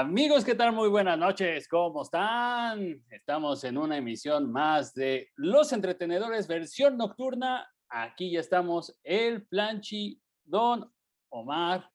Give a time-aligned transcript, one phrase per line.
[0.00, 0.72] Amigos, ¿qué tal?
[0.72, 1.68] Muy buenas noches.
[1.68, 3.04] ¿Cómo están?
[3.10, 7.70] Estamos en una emisión más de Los Entretenedores, versión nocturna.
[7.86, 10.90] Aquí ya estamos, el Planchi, Don
[11.28, 11.86] Omar.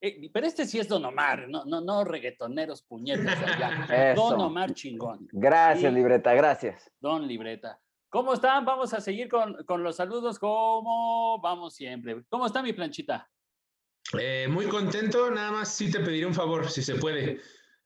[0.00, 4.14] Eh, pero este sí es Don Omar, no, no, no reggaetoneros puñetas allá.
[4.14, 5.28] Don Omar chingón.
[5.30, 6.90] Gracias, Libreta, gracias.
[6.98, 7.78] Don Libreta.
[8.08, 8.64] ¿Cómo están?
[8.64, 12.24] Vamos a seguir con, con los saludos como vamos siempre.
[12.30, 13.30] ¿Cómo está mi planchita?
[14.18, 17.40] Eh, muy contento, nada más sí te pediré un favor, si se puede.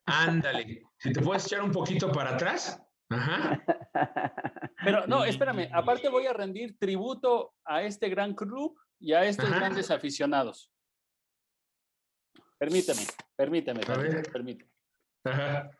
[0.06, 2.80] Ándale, si te puedes echar un poquito para atrás.
[3.10, 3.62] Ajá.
[4.84, 9.50] Pero no, espérame, aparte voy a rendir tributo a este gran club y a estos
[9.50, 10.72] grandes aficionados.
[12.58, 13.02] Permíteme,
[13.36, 13.80] permíteme,
[14.32, 14.70] permíteme.
[15.24, 15.70] Ajá.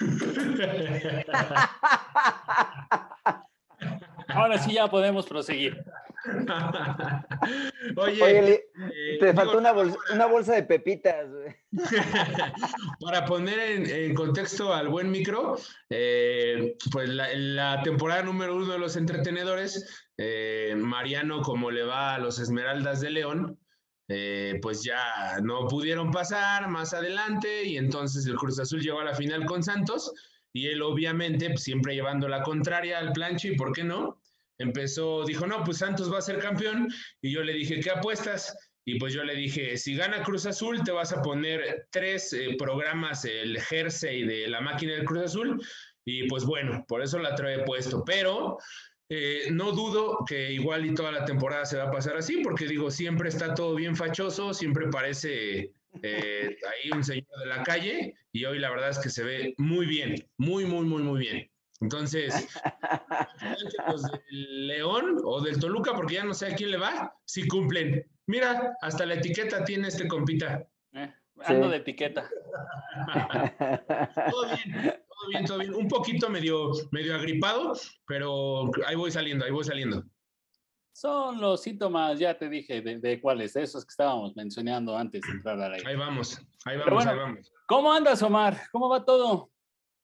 [4.28, 5.82] Ahora sí ya podemos proseguir.
[7.96, 9.72] Oye, eh, te faltó una,
[10.26, 11.26] bolsa, de pepitas.
[13.00, 13.58] Para poner
[13.90, 15.56] en, contexto al buen micro,
[15.90, 22.14] eh, pues la, la, temporada número uno de los entretenedores, eh, Mariano, como le va
[22.14, 23.58] a los Esmeraldas de León,
[24.62, 29.14] pues ya no pudieron pasar más adelante y entonces el Cruz Azul llegó a la
[29.14, 30.14] final con Santos
[30.54, 34.18] y él obviamente pues, siempre llevando la contraria al planche y por qué no,
[34.58, 36.88] empezó, dijo, no, pues Santos va a ser campeón.
[37.22, 38.56] Y yo le dije, ¿qué apuestas?
[38.84, 42.56] Y pues yo le dije, si gana Cruz Azul, te vas a poner tres eh,
[42.58, 45.62] programas, el jersey de la máquina del Cruz Azul.
[46.06, 48.02] Y pues bueno, por eso la trae puesto.
[48.04, 48.56] Pero
[49.10, 52.66] eh, no dudo que igual y toda la temporada se va a pasar así, porque
[52.66, 55.70] digo, siempre está todo bien fachoso, siempre parece
[56.02, 58.14] eh, ahí un señor de la calle.
[58.32, 61.50] Y hoy la verdad es que se ve muy bien, muy, muy, muy, muy bien.
[61.80, 62.48] Entonces,
[63.88, 67.46] los del León o del Toluca, porque ya no sé a quién le va, si
[67.46, 68.04] cumplen.
[68.26, 70.66] Mira, hasta la etiqueta tiene este compita.
[70.92, 71.12] Eh,
[71.44, 72.28] ando de etiqueta.
[74.30, 75.74] todo bien, todo bien, todo bien.
[75.74, 77.74] Un poquito medio, medio agripado,
[78.06, 80.04] pero ahí voy saliendo, ahí voy saliendo.
[80.92, 85.60] Son los síntomas, ya te dije, de, cuáles, esos que estábamos mencionando antes de entrar
[85.60, 87.52] a la Ahí vamos, ahí vamos, ahí vamos.
[87.68, 88.58] ¿Cómo andas, Omar?
[88.72, 89.52] ¿Cómo va todo?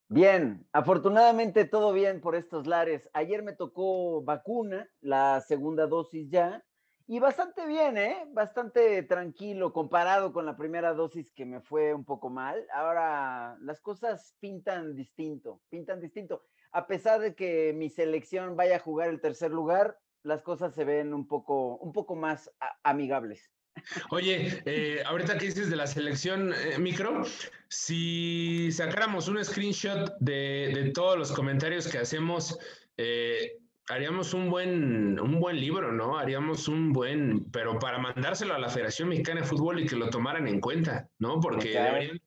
[0.09, 3.09] Bien, afortunadamente todo bien por estos lares.
[3.15, 6.62] Ayer me tocó vacuna, la segunda dosis ya,
[7.06, 8.25] y bastante bien, ¿eh?
[8.32, 12.66] Bastante tranquilo comparado con la primera dosis que me fue un poco mal.
[12.72, 16.43] Ahora las cosas pintan distinto, pintan distinto.
[16.72, 20.84] A pesar de que mi selección vaya a jugar el tercer lugar, las cosas se
[20.84, 22.50] ven un poco, un poco más
[22.82, 23.53] amigables.
[24.10, 27.24] Oye, eh, ahorita que dices de la selección eh, micro,
[27.68, 32.58] si sacáramos un screenshot de, todos los comentarios que hacemos,
[32.96, 33.58] eh,
[33.88, 36.18] haríamos un buen, un buen libro, ¿no?
[36.18, 40.08] Haríamos un buen, pero para mandárselo a la Federación Mexicana de Fútbol y que lo
[40.08, 41.40] tomaran en cuenta, ¿no?
[41.40, 42.20] Porque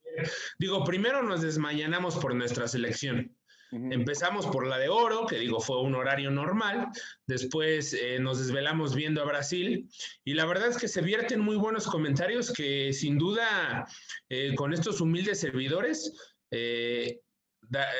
[0.59, 3.36] digo, primero nos desmañanamos por nuestra selección.
[3.71, 6.87] Empezamos por la de oro, que digo fue un horario normal,
[7.25, 9.89] después eh, nos desvelamos viendo a Brasil
[10.23, 13.85] y la verdad es que se vierten muy buenos comentarios que sin duda
[14.29, 16.13] eh, con estos humildes servidores
[16.51, 17.19] eh,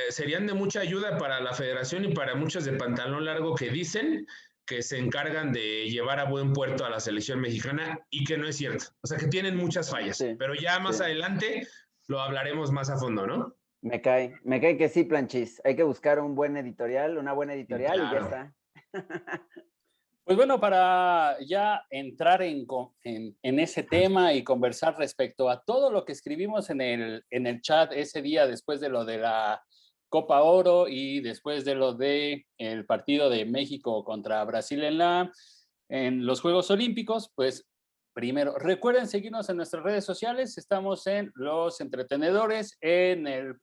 [0.10, 4.26] serían de mucha ayuda para la federación y para muchos de pantalón largo que dicen
[4.66, 8.48] que se encargan de llevar a buen puerto a la selección mexicana y que no
[8.48, 8.86] es cierto.
[9.02, 11.68] O sea que tienen muchas fallas, pero ya más adelante
[12.08, 13.58] lo hablaremos más a fondo, ¿no?
[13.82, 15.62] Me cae, me cae que sí, Planchis.
[15.64, 18.54] Hay que buscar un buen editorial, una buena editorial y ya está.
[20.28, 22.68] Pues bueno, para ya entrar en,
[23.06, 27.62] en, ese tema y conversar respecto a todo lo que escribimos en el, en el
[27.62, 29.64] chat ese día después de lo de la
[30.10, 35.32] Copa Oro y después de lo de el partido de México contra Brasil en la
[35.88, 37.66] en los Juegos Olímpicos, pues
[38.14, 43.56] primero recuerden seguirnos en nuestras redes sociales, estamos en Los Entretenedores en el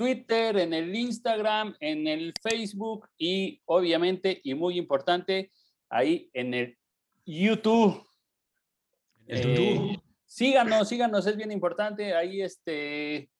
[0.00, 5.52] Twitter, en el Instagram, en el Facebook y obviamente, y muy importante,
[5.90, 6.78] ahí en el
[7.26, 8.02] YouTube.
[9.26, 12.14] Eh, síganos, síganos, es bien importante.
[12.14, 13.30] Ahí este,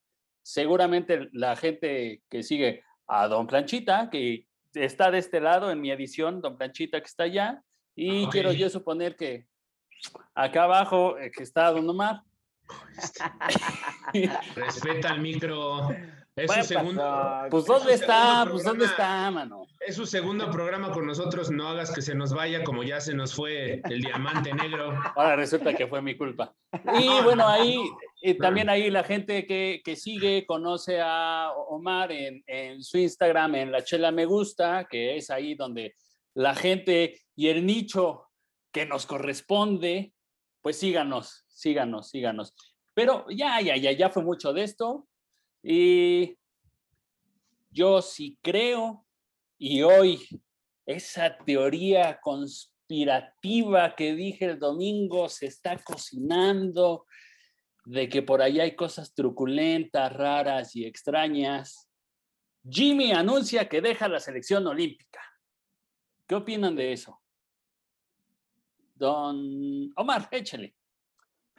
[0.42, 5.90] seguramente la gente que sigue a Don Planchita, que está de este lado en mi
[5.90, 7.64] edición, Don Planchita que está allá,
[7.96, 9.46] y quiero yo suponer que
[10.34, 12.20] acá abajo eh, que está Don Omar.
[14.54, 15.88] Respeta el micro.
[16.44, 17.46] Es su segundo.
[17.50, 18.46] Pues ¿dónde está?
[18.50, 19.66] Pues ¿dónde está, mano?
[19.78, 21.50] Es su segundo programa con nosotros.
[21.50, 24.98] No hagas que se nos vaya como ya se nos fue el diamante negro.
[25.16, 26.54] Ahora resulta que fue mi culpa.
[27.00, 27.78] Y bueno, ahí
[28.40, 33.72] también ahí la gente que, que, sigue conoce a Omar en, en su Instagram, en
[33.72, 35.94] La Chela Me Gusta, que es ahí donde
[36.34, 38.28] la gente y el nicho
[38.72, 40.12] que nos corresponde,
[40.62, 42.54] pues síganos, síganos, síganos.
[42.94, 45.06] Pero ya, ya, ya, ya fue mucho de esto.
[45.62, 46.38] Y
[47.70, 49.06] yo sí creo,
[49.58, 50.26] y hoy
[50.86, 57.06] esa teoría conspirativa que dije el domingo se está cocinando,
[57.84, 61.88] de que por ahí hay cosas truculentas, raras y extrañas.
[62.68, 65.20] Jimmy anuncia que deja la selección olímpica.
[66.26, 67.20] ¿Qué opinan de eso?
[68.94, 70.74] Don Omar, échale.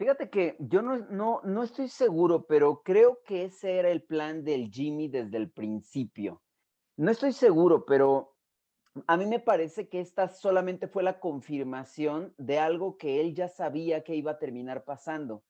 [0.01, 4.44] Fíjate que yo no, no, no estoy seguro, pero creo que ese era el plan
[4.44, 6.42] del Jimmy desde el principio.
[6.98, 8.36] No estoy seguro, pero
[9.06, 13.48] a mí me parece que esta solamente fue la confirmación de algo que él ya
[13.48, 15.44] sabía que iba a terminar pasando.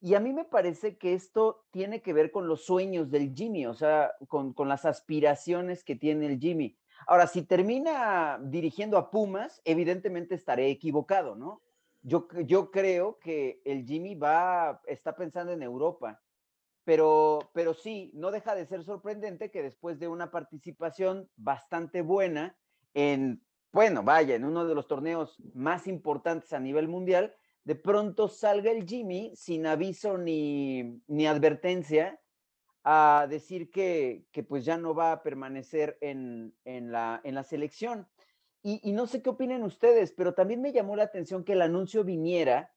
[0.00, 3.66] Y a mí me parece que esto tiene que ver con los sueños del Jimmy,
[3.66, 6.78] o sea, con, las aspiraciones que tiene el Jimmy.
[7.08, 11.62] Ahora, si termina dirigiendo a Pumas, evidentemente estaré equivocado, ¿no?
[12.08, 16.22] Yo, creo que el Jimmy va, está pensando en Europa,
[16.84, 22.56] pero, pero sí, no deja de ser sorprendente que después de una participación bastante buena
[22.94, 27.34] en, bueno, vaya, en uno de los torneos más importantes a nivel mundial,
[27.64, 32.18] de pronto salga el Jimmy sin aviso ni, advertencia
[32.84, 38.08] a decir que, pues ya no va a permanecer en, la, en la, selección.
[38.62, 42.04] Y, no sé qué opinen ustedes, pero también me llamó la atención que el anuncio
[42.04, 42.72] viniera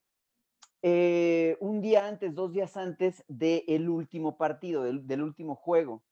[0.83, 6.04] eh, un día antes, dos días antes del último partido, del, del último juego.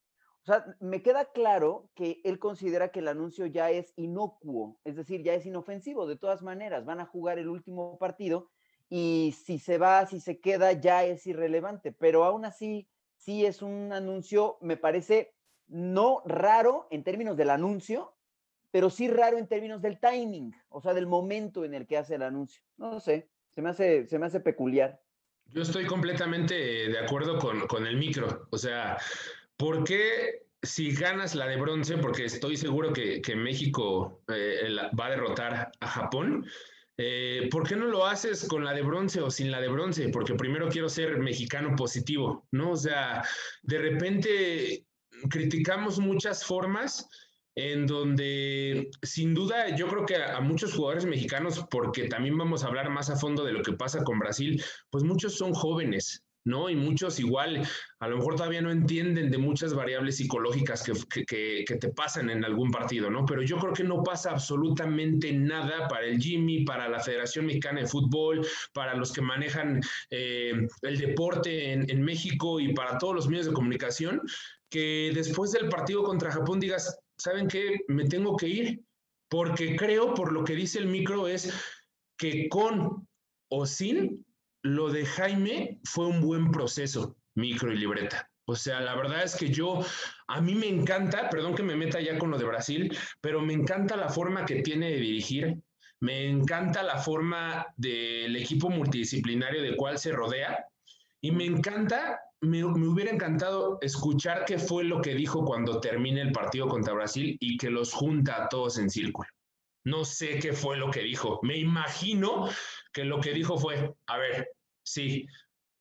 [0.42, 4.96] O sea, me queda claro que él considera que el anuncio ya es inocuo, es
[4.96, 6.06] decir, ya es inofensivo.
[6.06, 8.50] De todas maneras, van a jugar el último partido
[8.88, 13.62] y si se va, si se queda, ya es irrelevante, pero aún así, sí es
[13.62, 15.32] un anuncio, me parece
[15.68, 18.16] no raro en términos del anuncio,
[18.70, 22.14] pero sí raro en términos del timing, o sea, del momento en el que hace
[22.14, 22.62] el anuncio.
[22.76, 25.00] No sé, se me hace, se me hace peculiar.
[25.46, 28.46] Yo estoy completamente de acuerdo con, el micro.
[28.50, 28.98] O sea,
[29.56, 34.68] ¿por qué si ganas la de bronce, porque estoy seguro que, México eh,
[34.98, 36.46] va a derrotar a Japón,
[37.02, 40.10] eh, ¿Por qué no lo haces con la de bronce o sin la de bronce?
[40.10, 42.72] Porque primero quiero ser mexicano positivo, ¿no?
[42.72, 43.24] O sea,
[43.62, 44.84] de repente
[45.30, 47.08] criticamos muchas formas
[47.54, 52.68] en donde sin duda yo creo que a, muchos jugadores mexicanos, porque también vamos a
[52.68, 56.70] hablar más a fondo de lo que pasa con Brasil, pues muchos son jóvenes, ¿no?
[56.70, 57.66] Y muchos igual,
[57.98, 62.70] a lo mejor todavía no entienden de muchas variables psicológicas que, te pasan en algún
[62.70, 63.26] partido, ¿no?
[63.26, 67.80] Pero yo creo que no pasa absolutamente nada para el Jimmy, para la Federación Mexicana
[67.80, 69.80] de Fútbol, para los que manejan
[70.10, 70.52] eh,
[70.82, 74.22] el deporte en, en México y para todos los medios de comunicación,
[74.70, 77.80] que después del partido contra Japón digas, ¿saben qué?
[77.88, 78.84] Me tengo que ir,
[79.28, 81.52] porque creo, por lo que dice el micro, es
[82.18, 83.06] que con
[83.50, 84.24] o sin
[84.62, 88.30] lo de Jaime fue un buen proceso, micro y libreta.
[88.46, 89.84] O sea, la verdad es que yo,
[90.26, 93.52] a mí me encanta, perdón que me meta ya con lo de Brasil, pero me
[93.52, 95.56] encanta la forma que tiene de dirigir,
[96.00, 100.66] me encanta la forma del equipo multidisciplinario de cual se rodea
[101.20, 106.32] y me encanta, me, hubiera encantado escuchar qué fue lo que dijo cuando termine el
[106.32, 109.28] partido contra Brasil y que los junta a todos en círculo.
[109.84, 111.40] No sé qué fue lo que dijo.
[111.42, 112.48] Me imagino
[112.92, 114.48] que lo que dijo fue, a ver,
[114.82, 115.26] sí,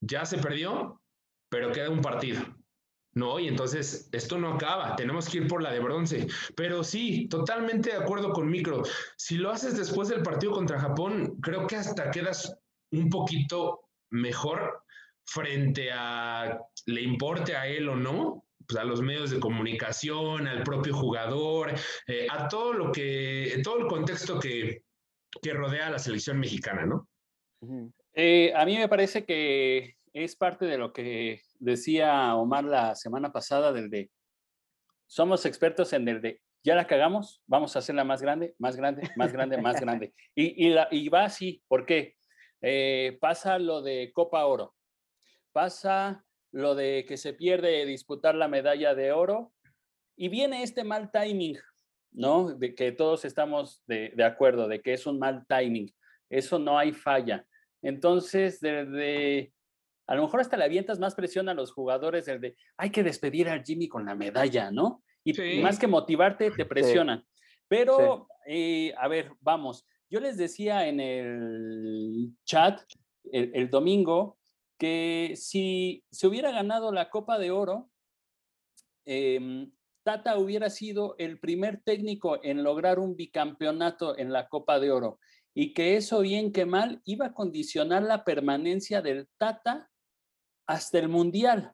[0.02, 1.02] ya se perdió,
[1.50, 2.42] pero queda un partido.
[3.14, 6.28] No, y entonces esto no acaba, tenemos que ir por la de bronce.
[6.56, 8.84] Pero sí, totalmente de acuerdo con Micro.
[9.18, 12.58] Si lo haces después del partido contra Japón, creo que hasta quedas
[12.92, 14.84] un poquito mejor
[15.30, 20.64] frente a le importe a él o no, pues, a los medios de comunicación, al
[20.64, 21.72] propio jugador,
[22.08, 24.84] eh, a todo lo que, todo el contexto que,
[25.42, 27.08] que rodea a la selección mexicana, ¿no?
[28.14, 33.32] Eh, a mí me parece que es parte de lo que decía Omar la semana
[33.32, 34.10] pasada, del de,
[35.08, 39.10] somos expertos en el de, ya la cagamos, vamos a hacerla más grande, más grande,
[39.16, 40.14] más grande, más grande.
[40.36, 42.16] Y, y, la, y va así, ¿por qué?
[42.62, 44.76] Eh, pasa lo de Copa Oro,
[45.52, 49.54] pasa lo de que se pierde disputar la medalla de oro
[50.16, 51.58] y viene este mal timing,
[52.12, 52.56] ¿no?
[52.56, 55.94] De que todos estamos de, acuerdo, de que es un mal timing,
[56.30, 57.46] eso no hay falla.
[57.82, 59.54] Entonces, desde,
[60.08, 63.04] a lo mejor hasta le avientas más presión a los jugadores, el de, hay que
[63.04, 65.04] despedir al Jimmy con la medalla, ¿no?
[65.24, 67.24] Y más que motivarte, te presionan.
[67.68, 72.82] Pero, eh, a ver, vamos, yo les decía en el chat
[73.32, 74.39] el domingo
[74.80, 77.92] que si se hubiera ganado la Copa de Oro,
[79.06, 79.72] em,
[80.04, 85.20] Tata hubiera sido el primer técnico en lograr un bicampeonato en la Copa de Oro
[85.54, 89.90] y que eso bien que mal iba a condicionar la permanencia del Tata
[90.66, 91.74] hasta el Mundial.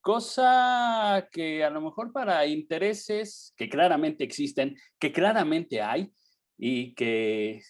[0.00, 6.12] Cosa que a lo mejor para intereses que claramente existen, que claramente hay
[6.56, 7.60] y que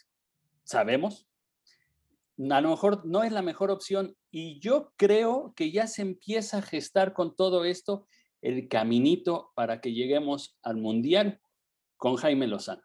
[0.65, 1.27] sabemos,
[2.39, 4.15] a lo mejor no es la mejor opción.
[4.39, 8.07] Y yo creo que ya se empieza a gestar con todo esto
[8.43, 11.41] el caminito para que lleguemos al Mundial
[11.97, 12.83] con Jaime Lozano.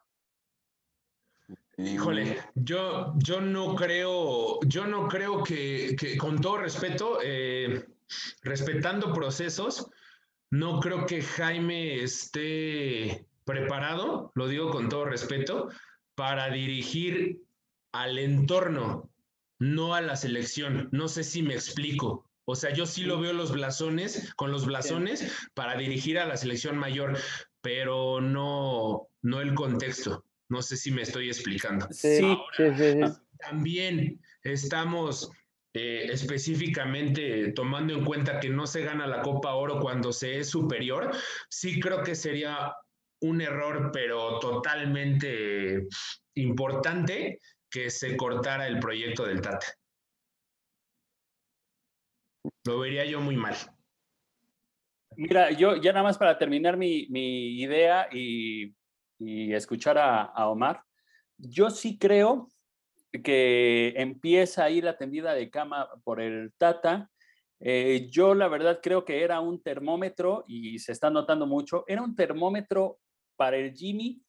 [1.75, 7.85] Híjole, yo, yo no creo, yo no creo que, con todo respeto, eh,
[8.43, 9.91] respetando procesos,
[10.51, 15.67] no creo que Jaime esté preparado, lo digo con todo respeto,
[16.15, 17.41] para dirigir
[17.91, 19.10] al entorno,
[19.61, 20.89] no a la selección.
[20.91, 22.27] No sé si me explico.
[22.45, 26.35] O sea, yo sí lo veo los blasones, con los blasones, para dirigir a la
[26.35, 27.15] selección mayor,
[27.61, 30.25] pero no, no el contexto.
[30.49, 31.87] No sé si me estoy explicando.
[31.91, 32.17] Sí,
[32.57, 32.99] sí, sí,
[33.37, 35.31] También estamos
[35.75, 40.49] eh, específicamente tomando en cuenta que no se gana la Copa Oro cuando se es
[40.49, 41.11] superior.
[41.49, 42.73] Sí creo que sería
[43.21, 45.87] un error, pero totalmente
[46.33, 47.39] importante
[47.71, 49.65] que se cortara el proyecto del Tata.
[52.65, 53.55] Lo vería yo muy mal.
[55.15, 57.07] Mira, yo ya nada más para terminar mi,
[57.61, 58.73] idea y,
[59.19, 60.81] escuchar a, Omar,
[61.37, 62.49] yo sí creo
[63.23, 67.09] que empieza ahí la tendida de cama por el Tata.
[67.59, 72.01] Eh, yo la verdad creo que era un termómetro y se está notando mucho, era
[72.01, 72.99] un termómetro
[73.35, 74.21] para el Jimmy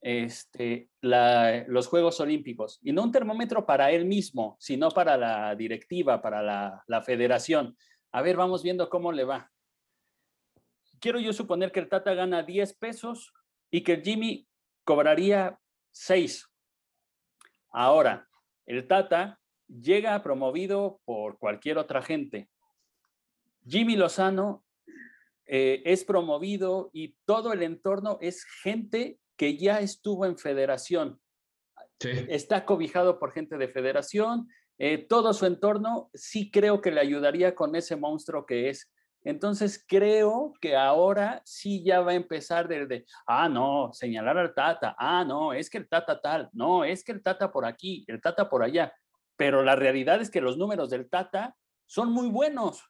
[0.00, 6.22] este, los Juegos Olímpicos y no un termómetro para él mismo, sino para la directiva,
[6.22, 6.42] para
[6.86, 7.76] la, federación.
[8.12, 9.50] A ver, vamos viendo cómo le va.
[11.00, 13.32] Quiero yo suponer que el Tata gana 10 pesos
[13.70, 14.46] y que Jimmy
[14.84, 15.58] cobraría
[15.92, 16.48] 6.
[17.70, 18.28] Ahora,
[18.66, 22.48] el Tata llega promovido por cualquier otra gente.
[23.66, 24.64] Jimmy Lozano
[25.46, 31.18] eh, es promovido y todo el entorno es gente que ya estuvo en federación.
[32.00, 34.48] Está cobijado por gente de federación.
[34.78, 38.90] Eh, todo su entorno sí creo que le ayudaría con ese monstruo que es.
[39.24, 44.94] Entonces creo que ahora sí ya va a empezar desde, ah, no, señalar al Tata,
[44.98, 48.20] ah, no, es que el Tata tal, no, es que el Tata por aquí, el
[48.20, 48.92] Tata por allá.
[49.36, 52.84] Pero la realidad es que los números del Tata son muy buenos,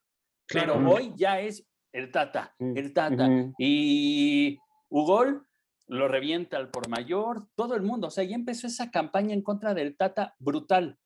[0.47, 3.29] pero hoy ya es el Tata, mm, el Tata.
[3.59, 4.59] Y
[4.91, 5.48] Ugol
[5.89, 8.09] lo revienta al por mayor, todo el mundo.
[8.09, 10.99] O sea, ya empezó esa campaña en contra del Tata brutal.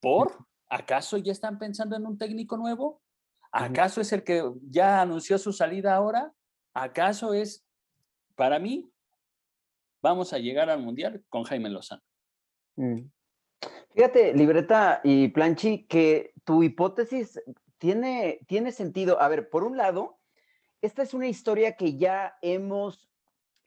[0.00, 0.46] ¿Por?
[0.68, 3.02] ¿Acaso ya están pensando en un técnico nuevo?
[3.52, 6.32] ¿Acaso es el que ya anunció su salida ahora?
[6.72, 7.64] ¿Acaso es,
[8.34, 8.90] para mí,
[10.02, 12.02] vamos a llegar al Mundial con Jaime Lozano?
[12.76, 13.02] Mm.
[13.94, 17.40] Fíjate, libreta y planchi, que tu hipótesis
[17.78, 19.20] tiene, tiene sentido.
[19.20, 20.18] A ver, por un lado,
[20.82, 23.08] esta es una historia que ya hemos,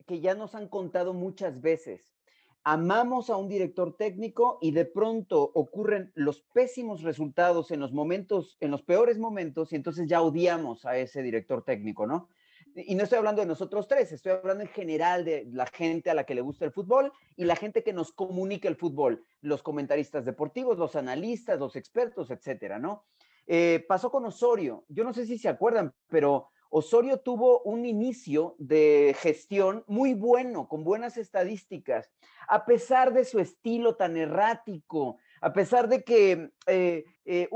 [0.08, 2.16] que ya nos han contado muchas veces.
[2.64, 8.58] Amamos a un director técnico y de pronto ocurren los pésimos resultados en los momentos,
[8.60, 12.30] en los peores momentos, y entonces ya odiamos a ese director técnico, ¿no?
[12.76, 16.14] Y no estoy hablando de nosotros tres, estoy hablando en general de la gente a
[16.14, 19.64] la que le gusta el fútbol y la gente que nos comunica el fútbol, los
[19.64, 23.06] comentaristas deportivos, los analistas, los expertos, etcétera, ¿no?
[23.48, 24.86] Eh, pasó con Osorio.
[24.90, 30.67] Yo no sé si se acuerdan, pero Osorio tuvo un inicio de gestión muy bueno,
[30.67, 32.12] con buenas estadísticas,
[32.47, 37.50] a pesar de su estilo tan errático, a pesar de que, eh, eh,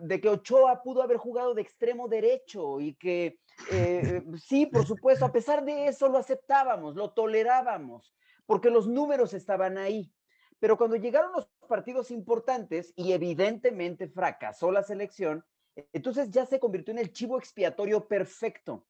[0.00, 3.38] de que Ochoa pudo haber jugado de extremo derecho y que,
[4.42, 8.14] sí, por supuesto, a pesar de eso lo aceptábamos, lo tolerábamos,
[8.46, 10.12] porque los números estaban ahí.
[10.60, 15.44] Pero cuando llegaron los partidos importantes y evidentemente fracasó la selección,
[15.92, 18.86] entonces ya se convirtió en el chivo expiatorio perfecto.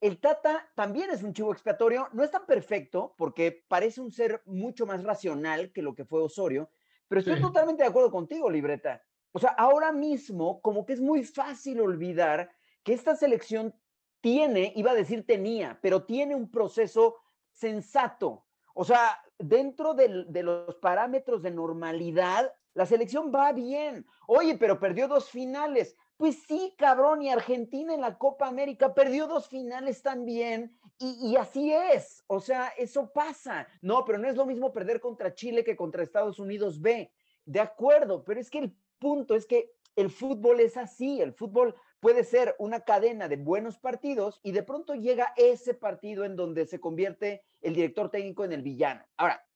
[0.00, 4.42] El Tata también es un chivo expiatorio, no es tan perfecto porque parece un ser
[4.46, 6.70] mucho más racional que lo que fue Osorio,
[7.08, 9.02] pero estoy totalmente de acuerdo contigo, Libreta.
[9.32, 12.50] O sea, ahora mismo como que es muy fácil olvidar
[12.84, 13.74] que esta selección
[14.20, 17.16] tiene, iba a decir tenía, pero tiene un proceso
[17.50, 18.46] sensato.
[18.74, 24.06] O sea, dentro de los parámetros de normalidad, la selección va bien.
[24.26, 25.96] Oye, pero perdió dos finales.
[26.18, 31.72] Pues sí, cabrón, y Argentina en la Copa América perdió dos finales también, y, así
[31.72, 33.68] es, o sea, eso pasa.
[33.82, 37.12] No, pero no es lo mismo perder contra Chile que contra Estados Unidos B.
[37.44, 41.76] De acuerdo, pero es que el punto es que el fútbol es así, el fútbol
[42.00, 46.66] puede ser una cadena de buenos partidos y de pronto llega ese partido en donde
[46.66, 49.04] se convierte el director técnico en el villano.
[49.16, 49.46] Ahora,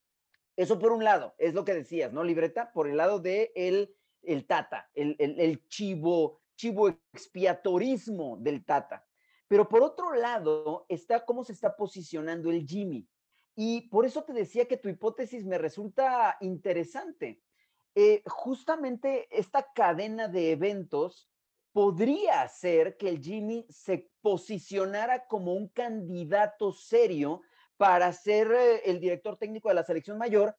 [0.57, 2.73] eso por un lado, es lo que decías, ¿no, Libreta?
[2.73, 9.05] Por el lado de el, el tata, el, el, chivo, chivo expiatorismo del Tata.
[9.49, 13.09] Pero por otro lado está cómo se está posicionando el Jimmy.
[13.57, 17.43] Y por eso te decía que tu hipótesis me resulta interesante.
[17.97, 21.29] Eh, justamente esta cadena de eventos
[21.73, 27.43] podría hacer que el Jimmy se posicionara como un candidato serio
[27.77, 30.57] para ser eh, el director técnico de la selección mayor,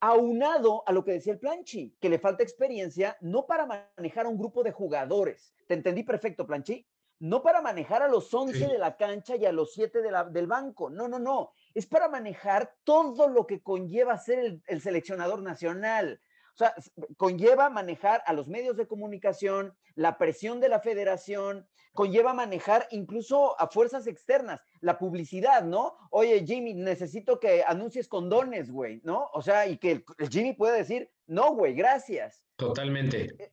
[0.00, 4.28] aunado a lo que decía el Planchi, que le falta experiencia, no para manejar a
[4.28, 5.54] un grupo de jugadores.
[5.66, 6.86] Te entendí perfecto, Planchi.
[7.18, 10.88] No para manejar a los 11 de la cancha y a los 7 del banco.
[10.88, 11.52] No, no, no.
[11.74, 16.18] Es para manejar todo lo que conlleva ser el seleccionador nacional
[16.60, 16.74] sea,
[17.16, 23.60] conlleva manejar a los medios de comunicación, la presión de la federación, conlleva manejar incluso
[23.60, 25.96] a fuerzas externas, la publicidad, ¿no?
[26.10, 29.28] Oye, Jimmy, necesito que anuncies condones, güey, ¿no?
[29.32, 32.44] O sea, y que el, Jimmy pueda decir, no, güey, gracias.
[32.56, 33.28] Totalmente.
[33.38, 33.52] Eh,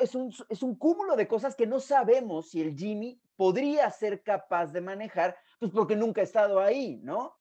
[0.00, 4.22] es, un, es un cúmulo de cosas que no sabemos si el Jimmy podría ser
[4.22, 7.36] capaz de manejar, pues porque nunca ha estado ahí, ¿no?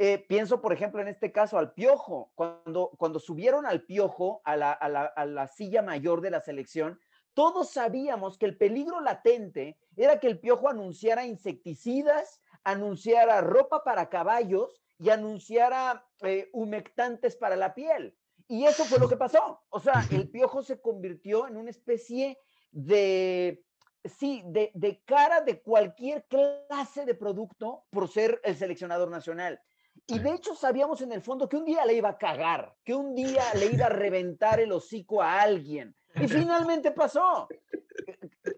[0.00, 2.30] Eh, pienso, por ejemplo, en este caso al Piojo.
[2.36, 6.40] Cuando, cuando subieron al Piojo a la, a, la, a la, silla mayor de la
[6.40, 7.00] selección,
[7.34, 14.08] todos sabíamos que el peligro latente era que el Piojo anunciara insecticidas, anunciara ropa para
[14.08, 18.16] caballos y anunciara eh, humectantes para la piel.
[18.46, 19.64] Y eso fue lo que pasó.
[19.68, 22.38] O sea, el Piojo se convirtió en una especie
[22.70, 23.64] de,
[24.04, 29.60] sí, de, de cara de cualquier clase de producto por ser el seleccionador nacional.
[30.06, 32.94] Y de hecho sabíamos en el fondo que un día le iba a cagar, que
[32.94, 35.94] un día le iba a reventar el hocico a alguien.
[36.14, 37.48] Y finalmente pasó.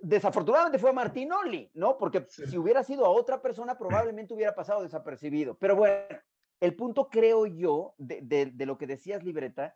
[0.00, 1.98] Desafortunadamente fue a Martinoli, ¿no?
[1.98, 5.56] Porque si hubiera sido a otra persona, probablemente hubiera pasado desapercibido.
[5.58, 6.18] Pero bueno,
[6.60, 9.74] el punto, creo yo, de, de lo que decías, Libreta,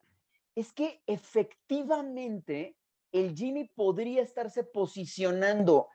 [0.55, 2.77] es que efectivamente
[3.13, 5.89] el Jimmy podría estarse posicionando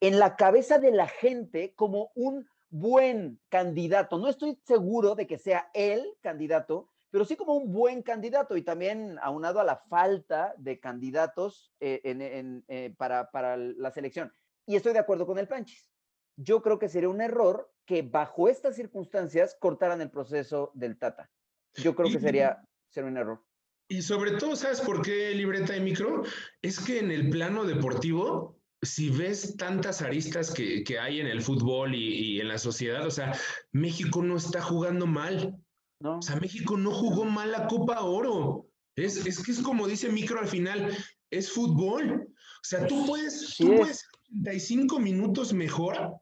[0.00, 4.18] en la cabeza de la gente como un buen candidato.
[4.18, 8.62] No estoy seguro de que sea el candidato, pero sí como un buen candidato y
[8.62, 14.32] también aunado a la falta de candidatos eh, eh, para, para, la selección.
[14.66, 15.88] Y estoy de acuerdo con el Planchis.
[16.36, 21.30] Yo creo que sería un error que bajo estas circunstancias cortaran el proceso del Tata.
[21.74, 23.44] Yo creo que sería, sería un error.
[23.86, 26.24] Y sobre todo, ¿sabes por qué libreta de micro?
[26.60, 31.94] Es que en el plano deportivo si ves tantas aristas que, hay en el fútbol
[31.94, 33.32] y, en la sociedad, o sea,
[33.72, 35.56] México no está jugando mal.
[36.00, 36.18] No.
[36.18, 38.68] O sea, México no jugó mal la Copa Oro.
[38.96, 40.96] Es, que es como dice Micro al final,
[41.30, 42.28] es fútbol.
[42.28, 46.14] O sea, tú puedes, tú puedes 85 minutos mejor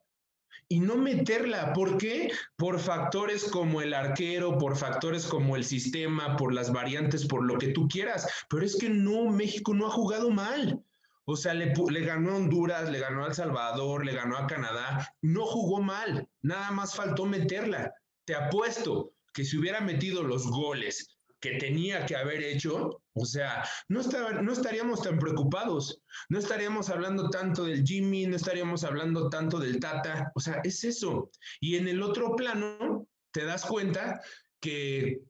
[0.69, 1.73] y no meterla.
[1.75, 2.33] ¿Por qué?
[2.57, 7.59] Por factores como el arquero, por factores como el sistema, por las variantes, por lo
[7.59, 8.27] que tú quieras.
[8.49, 10.83] Pero es que no, México no ha jugado mal.
[11.25, 11.73] O sea, le,
[12.05, 15.09] ganó a Honduras, le ganó a El Salvador, le ganó a Canadá.
[15.23, 17.93] No jugó mal, nada más faltó meterla.
[18.25, 23.65] Te apuesto que si hubiera metido los goles que tenía que haber hecho, o sea,
[23.89, 24.01] no,
[24.43, 29.81] no estaríamos tan preocupados, no estaríamos hablando tanto del Jimmy, no estaríamos hablando tanto del
[29.81, 31.31] Tata, o sea, es eso.
[31.61, 34.21] Y en el otro plano, te das cuenta
[34.61, 35.21] que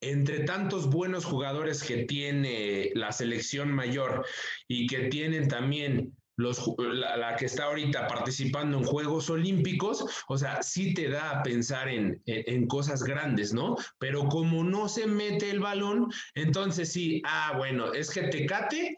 [0.00, 4.24] entre tantos buenos jugadores que tiene la selección mayor
[4.68, 10.62] y que tienen también los, la, que está ahorita participando en Juegos Olímpicos, o sea,
[10.62, 13.76] sí te da a pensar en, en, cosas grandes, ¿no?
[13.98, 18.96] Pero como no se mete el balón, entonces sí, ah, bueno, es que Tecate,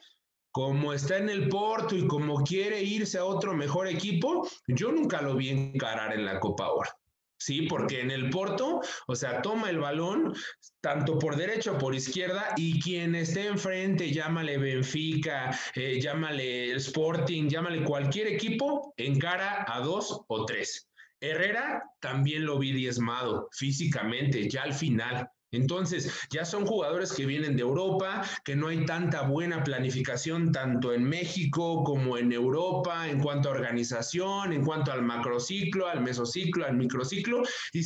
[0.53, 5.23] como está en el Porto y como quiere irse a otro mejor equipo, yo nunca
[5.23, 7.00] lo vi encarar en la Copa ahora.
[7.41, 10.35] Sí, porque en el Porto, o sea, toma el balón
[10.83, 17.49] tanto por derecha o por izquierda y quien esté enfrente, llámale Benfica, eh, llámale Sporting,
[17.49, 20.91] llámale cualquier equipo, encara a dos o tres.
[21.19, 25.27] Herrera también lo vi diezmado físicamente, ya al final.
[25.53, 30.93] Entonces, ya son jugadores que vienen de Europa, que no hay tanta buena planificación tanto
[30.93, 36.65] en México como en Europa en cuanto a organización, en cuanto al macrociclo, al mesociclo,
[36.65, 37.83] al microciclo, y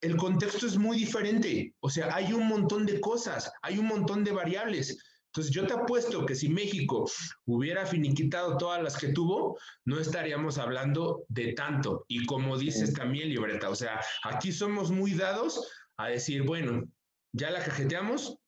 [0.00, 1.74] el contexto es muy diferente.
[1.80, 4.98] O sea, hay un montón de cosas, hay un montón de variables.
[5.26, 7.08] Entonces, yo te apuesto que si México
[7.44, 12.04] hubiera finiquitado todas las que tuvo, no estaríamos hablando de tanto.
[12.08, 16.84] Y como dices también, Libreta, o sea, aquí somos muy dados a decir, bueno,
[17.32, 18.38] ya la cajeteamos,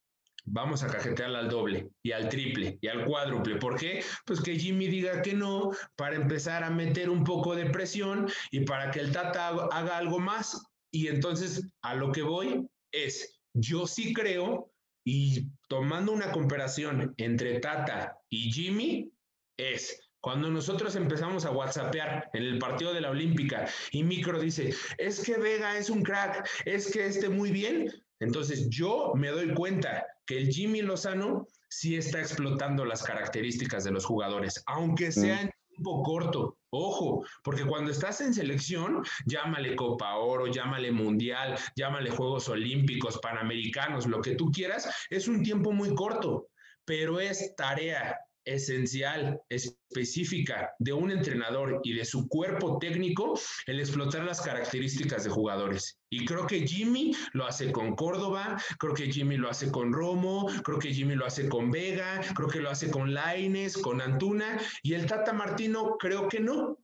[0.44, 3.56] vamos a cajetearla al doble y al triple y al cuádruple.
[3.56, 4.02] ¿Por qué?
[4.24, 8.60] Pues que Jimmy diga que no para empezar a meter un poco de presión y
[8.64, 10.62] para que el Tata haga algo más.
[10.92, 14.72] Y entonces a lo que voy es, yo sí creo,
[15.04, 19.12] y tomando una comparación entre Tata y Jimmy,
[19.56, 24.74] es, Cuando nosotros empezamos a WhatsAppear en el partido de la Olímpica y Micro dice,
[24.98, 29.54] es que Vega es un crack, es que esté muy bien, entonces yo me doy
[29.54, 35.40] cuenta que el Jimmy Lozano sí está explotando las características de los jugadores, aunque sea
[35.40, 36.58] en tiempo corto.
[36.68, 44.06] Ojo, porque cuando estás en selección, llámale Copa Oro, llámale Mundial, llámale Juegos Olímpicos, Panamericanos,
[44.06, 46.48] lo que tú quieras, es un tiempo muy corto,
[46.84, 54.24] pero es tarea esencial, específica de un entrenador y de su cuerpo técnico el explotar
[54.24, 55.98] las características de jugadores.
[56.10, 60.48] Y creo que Jimmy lo hace con Córdoba, creo que Jimmy lo hace con Romo,
[60.64, 64.58] creo que Jimmy lo hace con Vega, creo que lo hace con Laines, con Antuna,
[64.82, 66.78] y el Tata Martino creo que no.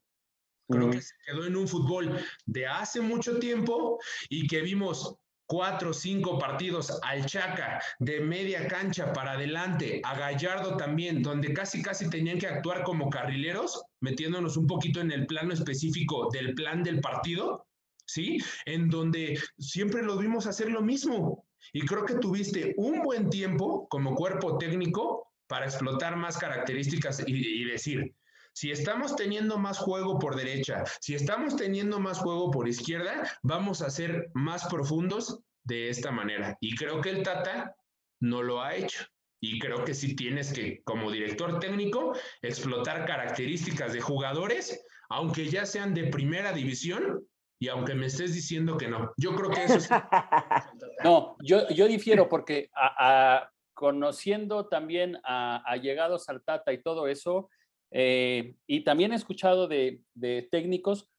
[0.69, 5.15] Creo que se quedó en un fútbol de hace mucho tiempo y que vimos
[5.47, 11.81] cuatro cinco partidos al Chaca de media cancha para adelante, a Gallardo también, donde casi
[11.81, 16.83] casi tenían que actuar como carrileros, metiéndonos un poquito en el plano específico del plan
[16.83, 17.65] del partido,
[18.05, 18.37] ¿sí?
[18.65, 21.45] En donde siempre lo vimos hacer lo mismo.
[21.73, 27.63] Y creo que tuviste un buen tiempo como cuerpo técnico para explotar más características y
[27.63, 28.13] decir,
[28.57, 33.83] si estamos teniendo más juego por derecha, si estamos teniendo más juego por izquierda, vamos
[33.83, 36.57] a ser más profundos de esta manera.
[36.59, 37.75] Y creo que el Tata
[38.19, 39.05] no lo ha hecho.
[39.39, 45.67] Y creo que sí tienes que, como director técnico, explotar características de jugadores, aunque ya
[45.67, 47.27] sean de primera división,
[47.59, 49.13] y aunque me estés diciendo que no.
[49.17, 49.87] Yo creo que eso es...
[51.03, 57.51] no, yo, yo difiero porque a, conociendo también a, llegados al Tata y todo eso,
[57.91, 60.03] eh, y también he escuchado de,
[60.51, 61.09] técnicos,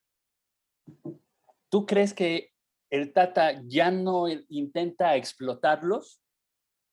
[1.68, 2.52] ¿tú crees que
[2.90, 6.20] el Tata ya no intenta explotarlos?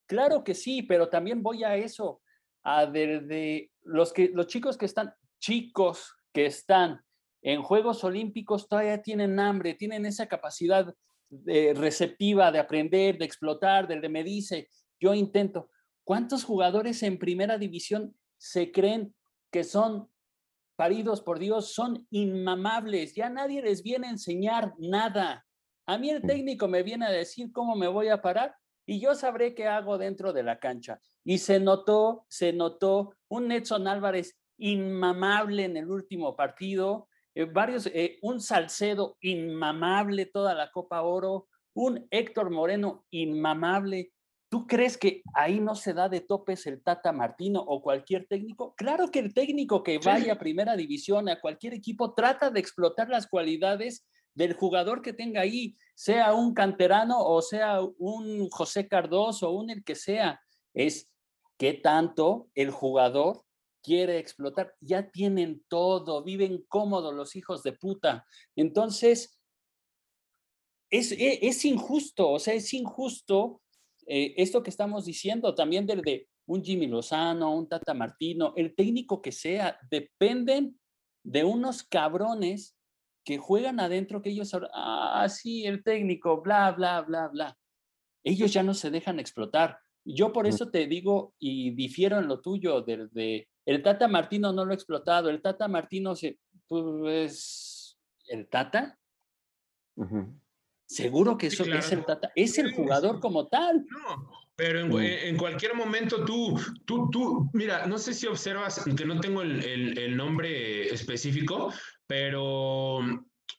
[0.07, 2.21] Claro que sí, pero también voy a eso,
[2.63, 7.01] a de, los, que, los chicos que están, chicos que están
[7.41, 10.93] en Juegos Olímpicos todavía tienen hambre, tienen esa capacidad
[11.75, 15.69] receptiva de aprender, de explotar, del de me dice, yo intento.
[16.03, 19.13] ¿Cuántos jugadores en primera división se creen
[19.55, 20.09] que son
[20.75, 25.45] paridos por Dios, son inmamables, ya nadie les viene a enseñar nada.
[25.85, 28.53] A mí el técnico me viene a decir cómo me voy a parar
[28.85, 30.99] y yo sabré qué hago dentro de la cancha.
[31.23, 37.85] Y se notó, se notó un Netson Álvarez inmamable en el último partido, eh, varios,
[37.85, 44.11] eh, un Salcedo inmamable toda la Copa Oro, un Héctor Moreno inmamable.
[44.55, 48.73] ¿Tú crees que ahí no se da de topes el Tata Martino o cualquier técnico?
[48.77, 53.09] Claro que el técnico que vaya a primera división, a cualquier equipo, trata de explotar
[53.09, 59.49] las cualidades del jugador que tenga ahí, sea un canterano o sea un José Cardoso
[59.49, 60.39] o un el que sea.
[60.73, 61.11] Es
[61.57, 63.43] qué tanto el jugador
[63.83, 64.73] quiere explotar.
[64.79, 68.25] Ya tienen todo, viven cómodos los hijos de puta.
[68.55, 69.37] Entonces,
[70.89, 73.61] es, es, es injusto, o sea, es injusto
[74.05, 78.75] eh, esto que estamos diciendo también del de un Jimmy Lozano, un Tata Martino, el
[78.75, 80.79] técnico que sea, dependen
[81.23, 82.77] de unos cabrones
[83.23, 87.57] que juegan adentro, que ellos, ah, sí, el técnico, bla, bla, bla, bla.
[88.23, 89.79] Ellos ya no se dejan explotar.
[90.05, 94.53] Yo por eso te digo y difiero en lo tuyo del de, el Tata Martino
[94.53, 96.37] no lo ha explotado, el Tata Martino se,
[96.67, 98.99] pues, el Tata.
[100.85, 103.85] Seguro que eso es el Tata, es el jugador como tal.
[103.89, 109.19] No, pero en, cualquier momento tú, tú, tú, mira, no sé si observas, que no
[109.19, 111.73] tengo el, nombre específico,
[112.07, 112.99] pero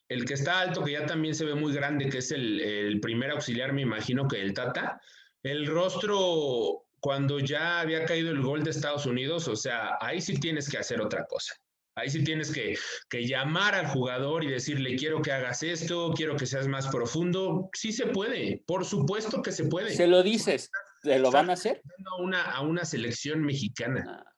[0.08, 3.00] el que está alto, que ya también se ve muy grande, que es el, el
[3.00, 5.00] primer auxiliar, me imagino que el Tata,
[5.42, 10.38] el rostro cuando ya había caído el gol de Estados Unidos, o sea, ahí sí
[10.38, 11.54] tienes que hacer otra cosa.
[11.98, 12.76] Ahí sí tienes que,
[13.24, 17.70] llamar al jugador y decirle, quiero que hagas esto, quiero que seas más profundo.
[17.72, 19.92] Sí se puede, por supuesto que se puede.
[19.92, 20.70] Se lo dices,
[21.02, 21.80] ¿se lo van a hacer?
[22.04, 24.04] A una, a una selección mexicana.
[24.06, 24.32] Ah.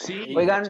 [0.00, 0.34] Sí.
[0.36, 0.66] Oigan,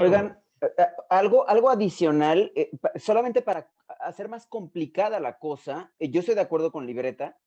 [0.00, 3.70] oigan eh, eh, algo, algo adicional, eh, solamente para
[4.00, 7.38] hacer más complicada la cosa, yo estoy de acuerdo con Libreta,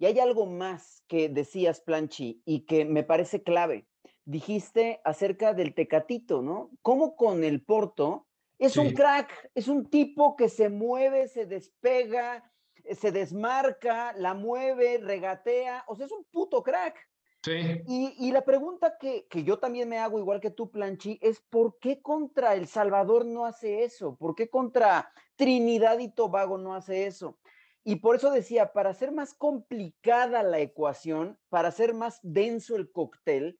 [0.00, 3.86] y hay algo más que decías, Planchi, y que me parece clave
[4.24, 6.70] dijiste acerca del Tecatito, ¿no?
[6.82, 8.26] ¿Cómo con el Porto
[8.58, 12.44] es un crack, es un tipo que se mueve, se despega,
[12.84, 16.96] eh, se desmarca, la mueve, regatea, o sea, es un puto crack.
[17.42, 17.82] Sí.
[17.86, 21.78] Y, la pregunta que, que, yo también me hago, igual que tú, Planchi, es ¿por
[21.78, 24.16] qué contra El Salvador no hace eso?
[24.16, 27.38] ¿Por qué contra Trinidad y Tobago no hace eso?
[27.82, 32.92] Y por eso decía, para hacer más complicada la ecuación, para hacer más denso el
[32.92, 33.58] cóctel,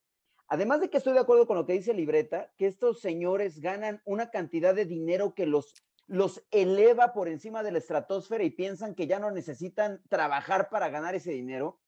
[0.50, 4.02] Además de que estoy de acuerdo con lo que dice Libreta, que estos señores ganan
[4.04, 5.72] una cantidad de dinero que los,
[6.08, 10.88] los eleva por encima de la estratosfera y piensan que ya no necesitan trabajar para
[10.88, 11.78] ganar ese dinero,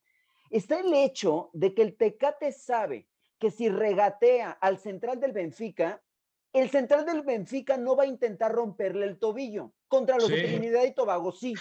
[0.49, 3.09] está el hecho de que el Tecate sabe
[3.41, 6.01] que si regatea al central del Benfica,
[6.53, 9.73] el central del Benfica no va a intentar romperle el tobillo.
[9.89, 11.55] Contra los de Trinidad y Tobago, sí.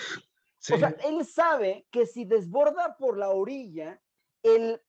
[0.72, 4.00] O sea, él sabe que si desborda por la orilla,
[4.44, 4.80] el,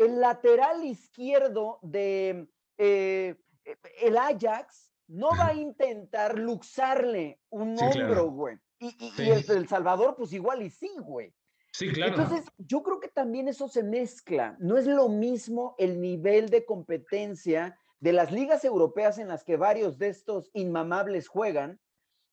[0.00, 3.36] el lateral izquierdo de eh,
[4.00, 8.56] el Ajax no va a intentar luxarle un hombro, güey.
[8.78, 11.34] Y, el, Salvador, pues igual y sí, güey.
[11.72, 12.14] Sí, claro.
[12.14, 14.56] Entonces, yo creo que también eso se mezcla.
[14.58, 19.56] No es lo mismo el nivel de competencia de las ligas europeas en las que
[19.56, 21.78] varios de estos inmamables juegan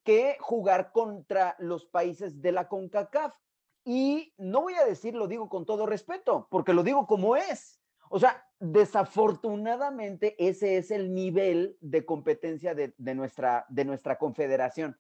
[0.06, 3.36] que jugar contra los países de la CONCACAF.
[3.90, 7.80] Y no voy a decir, lo digo con todo respeto, porque lo digo como es.
[8.10, 15.00] O sea, desafortunadamente ese es el nivel de competencia de, nuestra, de nuestra confederación.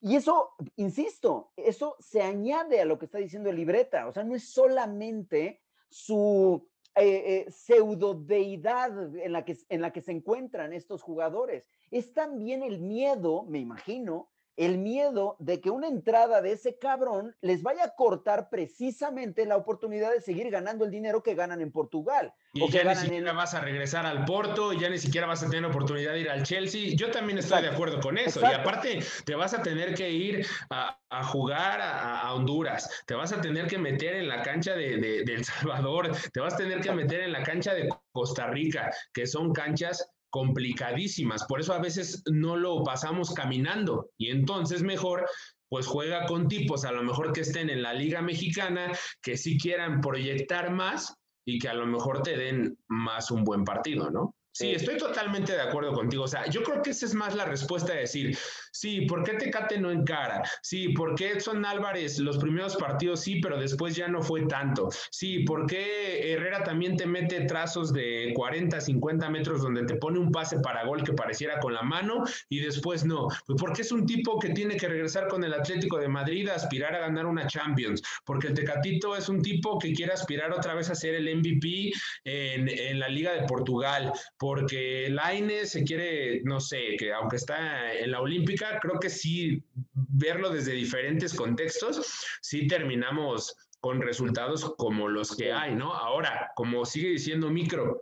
[0.00, 4.06] Y eso, insisto, eso se añade a lo que está diciendo el libreta.
[4.06, 9.92] O sea, no es solamente su eh, eh, pseudo deidad en la, que, en la
[9.92, 11.68] que se encuentran estos jugadores.
[11.90, 17.34] Es también el miedo, me imagino, el miedo de que una entrada de ese cabrón
[17.40, 21.70] les vaya a cortar precisamente la oportunidad de seguir ganando el dinero que ganan en
[21.70, 22.34] Portugal.
[22.52, 25.64] Y ya ni siquiera vas a regresar al Porto, ya ni siquiera vas a tener
[25.64, 26.96] oportunidad de ir al Chelsea.
[26.96, 28.40] Yo también estoy de acuerdo con eso.
[28.40, 33.40] Y aparte, te vas a tener que ir a, jugar a, Honduras, te vas a
[33.40, 36.92] tener que meter en la cancha de, de El Salvador, te vas a tener que
[36.92, 41.44] meter en la cancha de Costa Rica, que son canchas complicadísimas.
[41.44, 45.26] Por eso a veces no lo pasamos caminando y entonces mejor
[45.68, 48.90] pues juega con tipos a lo mejor que estén en la liga mexicana,
[49.22, 51.14] que sí quieran proyectar más
[51.46, 54.34] y que a lo mejor te den más un buen partido, ¿no?
[54.58, 56.24] Sí, estoy totalmente de acuerdo contigo.
[56.24, 58.36] O sea, yo creo que esa es más la respuesta de decir,
[58.72, 60.42] sí, ¿por qué Tecate no encara?
[60.62, 64.88] Sí, ¿por qué Edson Álvarez los primeros partidos sí, pero después ya no fue tanto?
[65.12, 70.18] Sí, ¿por qué Herrera también te mete trazos de 40, 50 metros donde te pone
[70.18, 73.28] un pase para gol que pareciera con la mano y después no?
[73.46, 76.56] Pues porque es un tipo que tiene que regresar con el Atlético de Madrid a
[76.56, 80.74] aspirar a ganar una Champions, porque el Tecatito es un tipo que quiere aspirar otra
[80.74, 81.92] vez a ser el MVP
[82.24, 84.12] en, en la Liga de Portugal
[84.48, 89.62] porque Laine se quiere, no sé, que aunque está en la Olímpica, creo que sí,
[89.92, 95.92] verlo desde diferentes contextos, sí terminamos con resultados como los que hay, ¿no?
[95.92, 98.00] Ahora, como sigue diciendo Micro,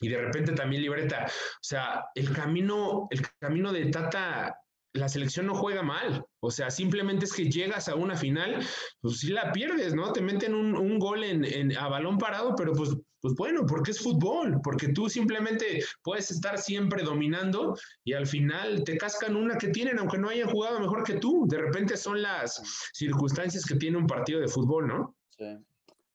[0.00, 4.56] y de repente también libreta, o sea, el camino, el camino de Tata
[4.94, 6.24] la selección no juega mal.
[6.40, 8.64] O sea, simplemente es que llegas a una final,
[9.00, 10.12] pues sí la pierdes, ¿no?
[10.12, 14.60] Te meten un, gol en, a balón parado, pero pues, pues bueno, porque es fútbol,
[14.62, 19.98] porque tú simplemente puedes estar siempre dominando y al final te cascan una que tienen,
[19.98, 21.46] aunque no hayan jugado mejor que tú.
[21.48, 25.16] De repente son las circunstancias que tiene un partido de fútbol, ¿no?
[25.30, 25.58] Sí.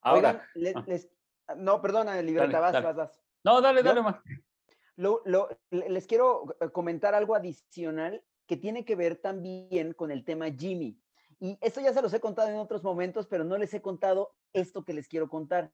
[0.02, 0.48] Ahora.
[1.48, 1.56] Ah.
[1.58, 3.22] no, perdona, Libertad, vas, vas, vas.
[3.44, 4.18] No, dale, dale, más.
[5.72, 10.98] les quiero eh, comentar algo adicional que tiene que ver también con el tema Jimmy.
[11.40, 14.34] Y esto ya se los he contado en otros momentos, pero no les he contado
[14.54, 15.72] esto que les quiero contar.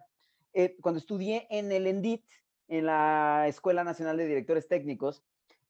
[0.54, 2.26] Eh, cuando estudié en el ENDIT,
[2.68, 5.24] en la Escuela Nacional de Directores Técnicos,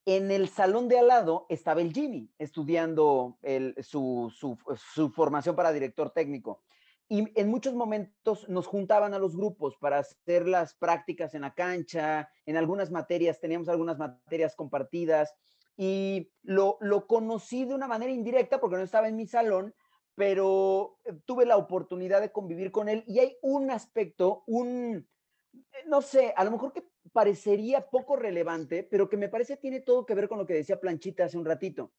[0.05, 3.37] en el salón de al lado estaba el Jimmy estudiando
[3.81, 6.61] su, su, formación para director técnico.
[7.07, 11.53] Y en muchos momentos nos juntaban a los grupos para hacer las prácticas en la
[11.53, 15.35] cancha, en algunas materias, teníamos algunas materias compartidas
[15.75, 19.73] y lo, lo conocí de una manera indirecta porque no estaba en mi salón,
[20.15, 25.07] pero eh, tuve la oportunidad de convivir con él y hay un aspecto, un,
[25.53, 29.81] eh, no sé, a lo mejor que parecería poco relevante, pero que me parece tiene
[29.81, 31.91] todo que ver con lo que decía Planchita hace un ratito.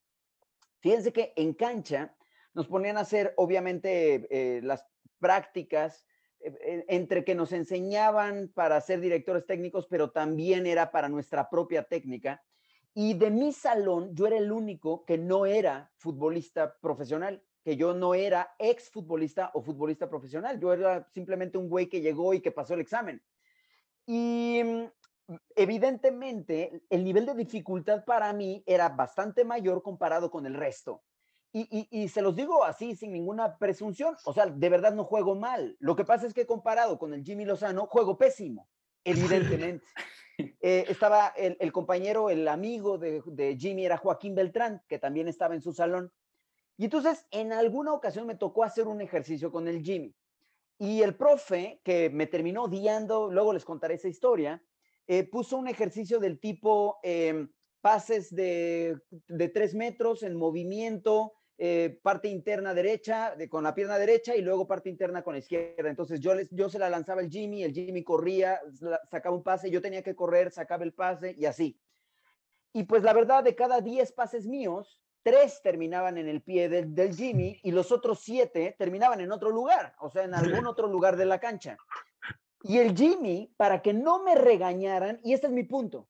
[0.81, 2.17] Fíjense que en cancha
[2.53, 4.87] nos ponían a hacer, obviamente, eh, las
[5.19, 6.07] prácticas
[6.89, 12.45] entre que nos enseñaban para ser directores técnicos, pero también era para nuestra propia técnica.
[12.95, 17.93] Y de mi salón, yo era el único que no era futbolista profesional, que yo
[17.93, 20.61] no era ex futbolista o futbolista profesional.
[20.61, 23.21] Yo era simplemente un güey que llegó y que pasó el examen.
[24.07, 24.85] Y mm,
[25.57, 31.03] evidentemente, el nivel de dificultad para mí era bastante mayor comparado con el resto.
[31.57, 34.17] Y, y, se los digo así, sin ninguna presunción.
[34.25, 35.77] O sea, de verdad no juego mal.
[35.79, 38.69] Lo que pasa es que comparado con el Jimmy Lozano, juego pésimo,
[39.05, 39.87] evidentemente.
[40.61, 45.61] Eh, estaba el, compañero, el amigo de, Jimmy era Joaquín Beltrán, que también estaba en
[45.61, 46.11] su salón.
[46.77, 50.15] Y entonces, en alguna ocasión me tocó hacer un ejercicio con el Jimmy.
[50.79, 54.63] Y el profe, que me terminó odiando, luego les contaré esa historia,
[55.07, 57.49] eh, puso un ejercicio del tipo em,
[57.81, 63.97] pases de, de tres metros en movimiento, eh, parte interna derecha de, con la pierna
[63.99, 65.89] derecha y luego parte interna con la izquierda.
[65.89, 68.61] Entonces yo, les, yo se la lanzaba el Jimmy, el Jimmy corría,
[69.11, 71.79] sacaba un pase, yo tenía que correr, sacaba el pase y así.
[72.73, 77.15] Y pues la verdad, de cada 10 pases míos, tres terminaban en el pie del
[77.15, 81.17] Jimmy y los otros siete terminaban en otro lugar, o sea, en algún otro lugar
[81.17, 81.77] de la cancha.
[82.63, 86.09] Y el Jimmy, para que no me regañaran, y este es mi punto,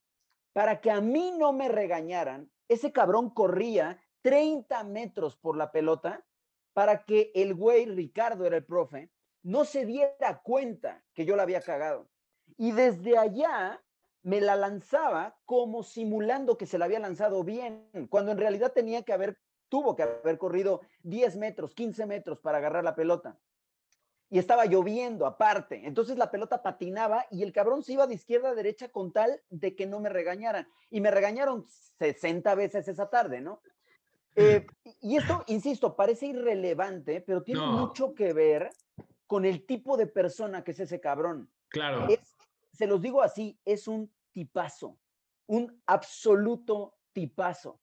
[0.53, 6.25] para que a mí no me regañaran, ese cabrón corría 30 metros por la pelota
[6.73, 9.11] para que el güey, Ricardo era el profe,
[9.43, 12.09] no se diera cuenta que yo la había cagado.
[12.57, 13.83] Y desde allá
[14.23, 19.03] me la lanzaba como simulando que se la había lanzado bien, cuando en realidad tenía
[19.03, 23.39] que haber, tuvo que haber corrido 10 metros, 15 metros para agarrar la pelota.
[24.31, 25.87] Y estaba lloviendo aparte.
[25.87, 29.43] Entonces la pelota patinaba y el cabrón se iba de izquierda a derecha con tal
[29.51, 30.67] de que no me regañaran.
[30.89, 31.67] Y me regañaron
[31.99, 33.61] 60 veces esa tarde, ¿no?
[34.37, 34.67] Eh,
[35.01, 38.71] y esto, insisto, parece irrelevante, pero tiene mucho que ver
[39.27, 41.51] con el tipo de persona que es ese cabrón.
[41.69, 42.07] Claro.
[42.73, 44.99] se los digo así, es un tipazo,
[45.47, 47.81] un absoluto tipazo.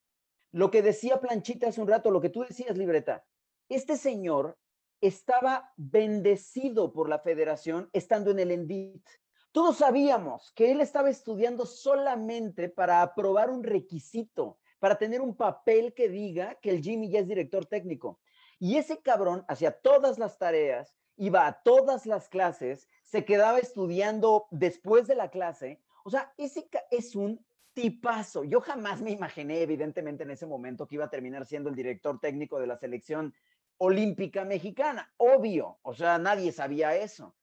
[0.52, 3.26] Lo que decía Planchita hace un rato, lo que tú decías, Libreta,
[3.70, 4.58] este señor
[5.00, 9.06] estaba bendecido por la federación estando en el ENVIT.
[9.52, 15.94] Todos sabíamos que él estaba estudiando solamente para aprobar un requisito para tener un papel
[15.94, 18.20] que diga que el Jimmy ya es director técnico.
[18.58, 24.48] Y ese cabrón hacía todas las tareas, iba a todas las clases, se quedaba estudiando
[24.50, 25.80] después de la clase.
[26.04, 28.44] O sea, ese es un tipazo.
[28.44, 32.20] Yo jamás me imaginé, evidentemente, en ese momento que iba a terminar siendo el director
[32.20, 33.36] técnico de la selección
[33.78, 35.14] olímpica mexicana.
[35.18, 37.36] Obvio, o sea, nadie sabía eso.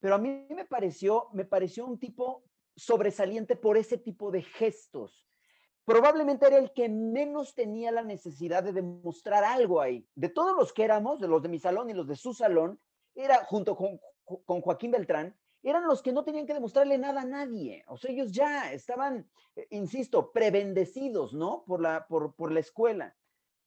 [0.00, 2.42] Pero a mí me pareció, me pareció un tipo
[2.74, 5.26] sobresaliente por ese tipo de gestos
[5.86, 10.06] probablemente era el que menos tenía la necesidad de demostrar algo ahí.
[10.14, 12.78] De todos los que éramos, de los de mi salón y los de su salón,
[13.14, 13.98] era junto con,
[14.44, 17.84] con Joaquín Beltrán, eran los que no tenían que demostrarle nada a nadie.
[17.86, 21.64] O sea, ellos ya estaban, eh, insisto, prebendecidos, ¿no?
[21.66, 23.16] Por la, por, por la escuela.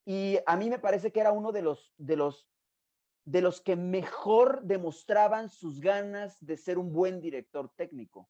[0.06, 2.48] Y a mí me parece que era uno de los, de los,
[3.26, 8.30] de los que mejor demostraban sus ganas de ser un buen director técnico.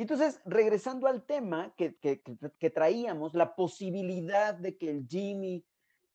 [0.00, 5.62] Y entonces, regresando al tema que, que, traíamos, la posibilidad de que el Jimmy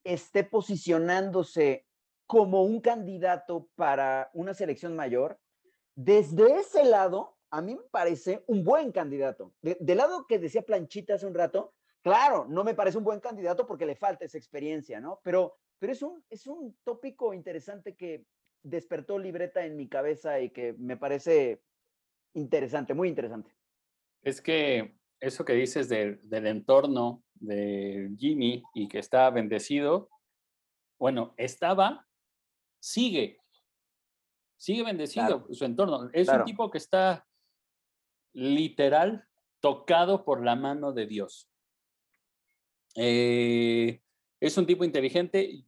[0.02, 1.86] esté posicionándose
[2.26, 5.38] como un candidato para una selección mayor,
[5.94, 9.54] desde ese lado, a mí me parece un buen candidato.
[9.62, 11.72] del lado que decía Planchita hace un rato,
[12.02, 15.20] claro, no me parece un buen candidato porque le falta esa experiencia, ¿no?
[15.22, 18.26] Pero, pero es, un, es un tópico interesante que
[18.64, 21.62] despertó libreta en mi cabeza y que me parece
[22.34, 23.55] interesante, muy interesante.
[24.22, 30.08] Es que eso que dices del, entorno de Jimmy y que está bendecido,
[30.98, 32.06] bueno, estaba,
[32.80, 33.40] sigue,
[34.56, 36.10] sigue bendecido su entorno.
[36.12, 37.26] Es un tipo que está
[38.32, 39.26] literal
[39.60, 41.48] tocado por la mano de Dios.
[42.94, 44.00] Eh,
[44.40, 45.64] es un tipo inteligente.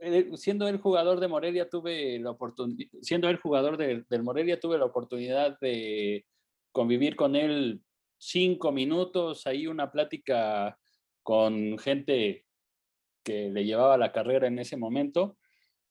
[0.00, 4.78] Eh, siendo el jugador de Morelia, tuve la oportunidad, siendo el jugador del Morelia, tuve
[4.78, 6.24] la oportunidad de
[6.72, 7.82] convivir con él
[8.18, 10.78] cinco minutos, ahí una plática
[11.22, 12.44] con gente
[13.22, 15.38] que le llevaba la carrera en ese momento.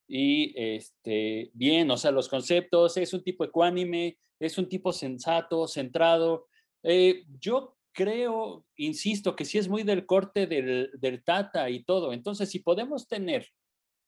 [0.08, 5.68] Y este, bien, o sea, los conceptos, es un tipo ecuánime, es un tipo sensato,
[5.68, 6.48] centrado.
[6.84, 12.14] Eh, yo creo, insisto, que sí es muy del corte del, del Tata y todo.
[12.14, 13.48] Entonces, si podemos tener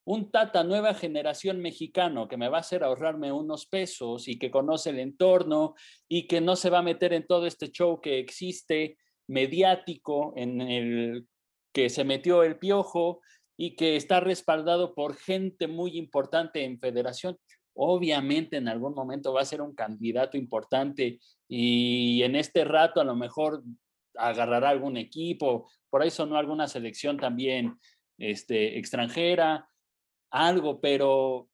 [0.05, 4.49] un Tata nueva generación mexicano que me va a hacer ahorrarme unos pesos y que
[4.49, 5.75] conoce el entorno
[6.07, 10.61] y que no se va a meter en todo este show que existe mediático en
[10.61, 11.27] el
[11.71, 13.21] que se metió el piojo
[13.55, 17.37] y que está respaldado por gente muy importante en federación.
[17.75, 23.03] Obviamente en algún momento va a ser un candidato importante y en este rato a
[23.05, 23.61] lo mejor
[24.15, 27.77] agarrará algún equipo, por ahí sonó alguna selección también
[28.17, 29.68] este, extranjera,
[30.31, 31.49] algo, pero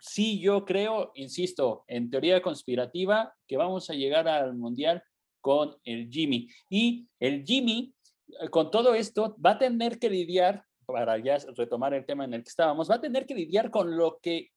[0.00, 5.02] sí yo creo, insisto, en teoría conspirativa, que vamos a llegar al Mundial
[5.40, 6.48] con el Jimmy.
[6.68, 7.94] Y el Jimmy,
[8.40, 12.34] eh, con todo esto, va a tener que lidiar, para ya retomar el tema en
[12.34, 14.50] el que estábamos, va a tener que lidiar con lo que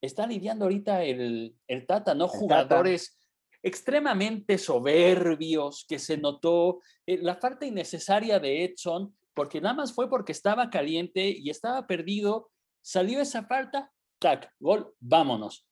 [0.00, 2.28] está lidiando ahorita el, el Tata, ¿no?
[2.28, 3.18] Jugadores
[3.62, 10.10] extremadamente soberbios, que se notó eh, la falta innecesaria de Edson, porque nada más fue
[10.10, 12.50] porque estaba caliente y estaba perdido,
[12.82, 15.64] salió esa falta, tac, gol, vámonos.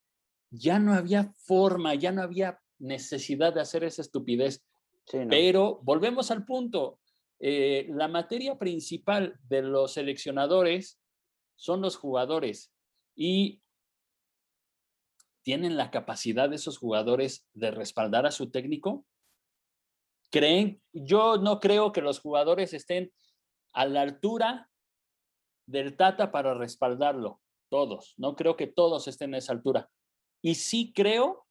[0.50, 4.64] Ya no había forma, ya no había necesidad de hacer esa estupidez.
[5.28, 7.00] Pero volvemos al punto.
[7.40, 11.00] Eh, la materia principal de los seleccionadores
[11.56, 12.72] son los jugadores
[13.16, 13.60] y
[15.42, 19.04] tienen la capacidad de esos jugadores de respaldar a su técnico.
[20.30, 20.80] ¿Creen?
[20.92, 23.10] Yo no creo que los jugadores estén
[23.76, 24.70] a la altura
[25.68, 28.14] del Tata para respaldarlo, todos.
[28.16, 29.90] No creo que todos estén a esa altura.
[30.42, 31.46] Y sí creo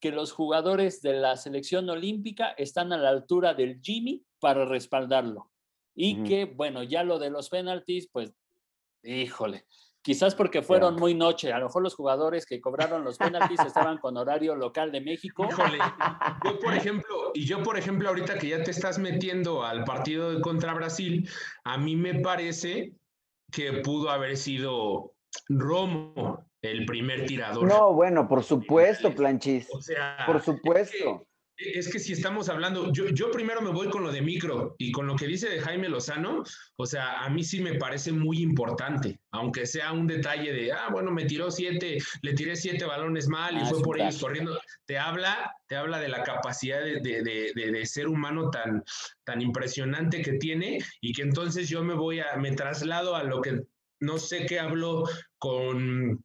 [0.00, 5.52] que los jugadores de la selección olímpica están a la altura del Jimmy para respaldarlo.
[5.94, 8.34] Y que, bueno, ya lo de los penaltis, pues,
[9.04, 9.64] híjole,
[10.04, 13.96] quizás porque fueron muy noche, a lo mejor los jugadores que cobraron los penaltis estaban
[13.96, 15.48] con horario local de México.
[15.50, 15.78] Híjole,
[16.44, 20.38] yo por ejemplo, y yo por ejemplo, ahorita que ya te estás metiendo al partido
[20.42, 21.26] contra Brasil,
[21.64, 22.92] a mí me parece
[23.50, 25.14] que pudo haber sido
[25.48, 27.66] Romo el primer tirador.
[27.66, 29.68] No, bueno, por supuesto, Planchis.
[29.72, 30.96] O sea, por supuesto.
[30.96, 34.90] Es que, si estamos hablando, yo, yo primero me voy con lo de micro y
[34.92, 36.42] con lo que dice de Jaime Lozano,
[36.76, 40.88] o sea, a mí sí me parece muy importante, aunque sea un detalle de, ah,
[40.90, 44.58] bueno, me tiró siete, le tiré siete balones mal y ah, fue por ellos corriendo.
[44.86, 48.82] Te habla, te habla de la capacidad de, de, de, de, ser humano tan,
[49.24, 53.40] tan impresionante que tiene y que entonces yo me voy a, me traslado a lo
[53.40, 53.60] que
[54.00, 55.04] no sé qué habló
[55.38, 56.22] con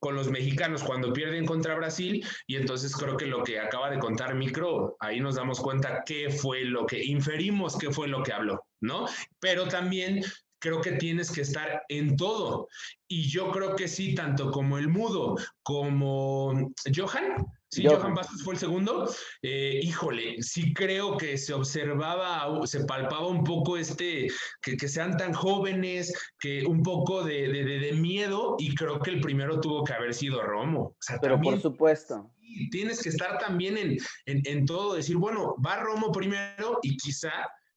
[0.00, 3.98] con los mexicanos cuando pierden contra Brasil y entonces creo que lo que acaba de
[3.98, 8.32] contar Micro, ahí nos damos cuenta qué fue lo que inferimos, qué fue lo que
[8.32, 9.06] habló, ¿no?
[9.40, 10.22] Pero también
[10.60, 12.68] creo que tienes que estar en todo.
[13.08, 18.54] Y yo creo que sí, tanto como el mudo como Johan, Sí, Johan Bastos fue
[18.54, 19.12] el segundo.
[19.42, 24.28] Eh, híjole, sí creo que se observaba, se palpaba un poco este,
[24.62, 29.60] que, sean tan jóvenes, que un poco de, de, miedo, y creo que el primero
[29.60, 30.96] tuvo que haber sido Romo.
[31.20, 32.30] Pero por supuesto.
[32.70, 37.32] Tienes que estar también en, en, en todo, decir, bueno, va Romo primero y quizá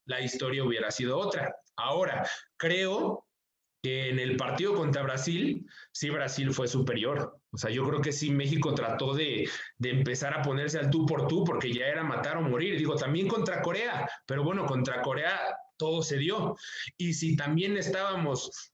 [0.05, 1.53] la historia hubiera sido otra.
[1.75, 2.25] Ahora,
[2.57, 3.25] creo
[3.83, 7.40] que en el partido contra Brasil, sí Brasil fue superior.
[7.51, 11.05] O sea, yo creo que sí México trató de, de, empezar a ponerse al tú
[11.05, 12.77] por tú porque ya era matar o morir.
[12.77, 15.37] Digo, también contra Corea, pero bueno, contra Corea
[15.77, 16.55] todo se dio.
[16.97, 18.71] Y si también estábamos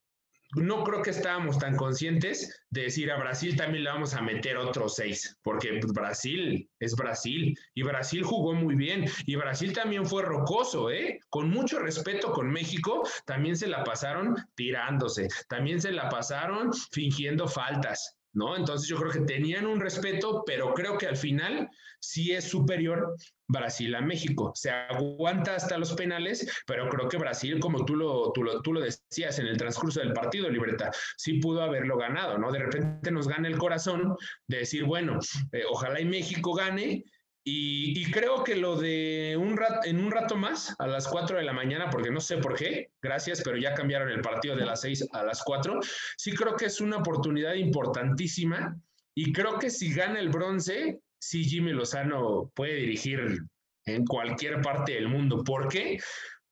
[0.55, 4.57] no creo que estábamos tan conscientes de decir a Brasil también le vamos a meter
[4.57, 10.23] otros seis, porque Brasil es Brasil y Brasil jugó muy bien y Brasil también fue
[10.23, 11.19] rocoso, ¿eh?
[11.30, 17.47] Con mucho respeto con México, también se la pasaron tirándose, también se la pasaron fingiendo
[17.47, 18.17] faltas.
[18.34, 18.55] ¿No?
[18.55, 21.69] Entonces yo creo que tenían un respeto, pero creo que al final
[21.99, 23.15] sí es superior
[23.47, 24.51] Brasil a México.
[24.55, 28.73] Se aguanta hasta los penales, pero creo que Brasil, como tú lo, tú lo, tú
[28.73, 32.51] lo decías en el transcurso del partido, Libreta, sí pudo haberlo ganado, ¿no?
[32.51, 34.15] De repente nos gana el corazón
[34.47, 35.19] de decir, bueno,
[35.51, 37.03] eh, ojalá y México gane,
[37.50, 41.45] y, creo que lo de un rato, en un rato más, a las 4 de
[41.45, 44.82] la mañana, porque no sé por qué, gracias, pero ya cambiaron el partido de las
[44.82, 45.80] 6 a las 4,
[46.18, 48.78] sí creo que es una oportunidad importantísima
[49.16, 53.39] y creo que si gana el bronce, sí Jimmy Lozano puede dirigir
[53.86, 55.45] en cualquier parte del mundo.
[55.45, 56.02] ¿Por qué?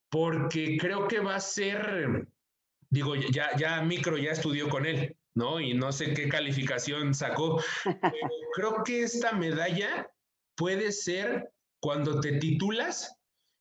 [0.09, 2.25] Porque creo que va a ser,
[2.89, 5.59] digo, ya, ya Micro ya estudió con él, ¿no?
[5.59, 10.09] Y no sé qué calificación sacó, pero creo que esta medalla
[10.55, 13.15] puede ser cuando te titulas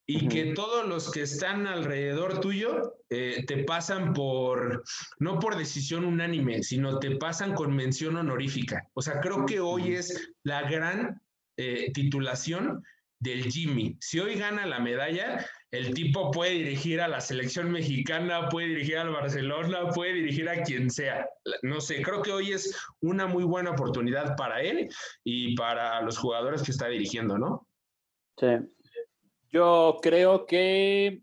[0.07, 4.85] y que todos los que están alrededor tuyo eh, te pasan por,
[5.19, 8.89] no por decisión unánime, sino te pasan con mención honorífica.
[8.95, 11.23] O sea, creo que hoy es la gran
[11.57, 12.83] eh, titulación
[13.19, 13.97] del Jimmy.
[14.01, 18.99] Si hoy gana la medalla, el tipo puede dirigir a la selección mexicana, puede dirigir
[18.99, 21.29] al Barcelona, puede dirigir a quien sea.
[21.63, 24.89] No sé, creo que hoy es una muy buena oportunidad para él
[25.25, 27.67] y para los jugadores que está dirigiendo, ¿no?
[28.39, 28.47] Sí.
[29.51, 31.23] Yo creo que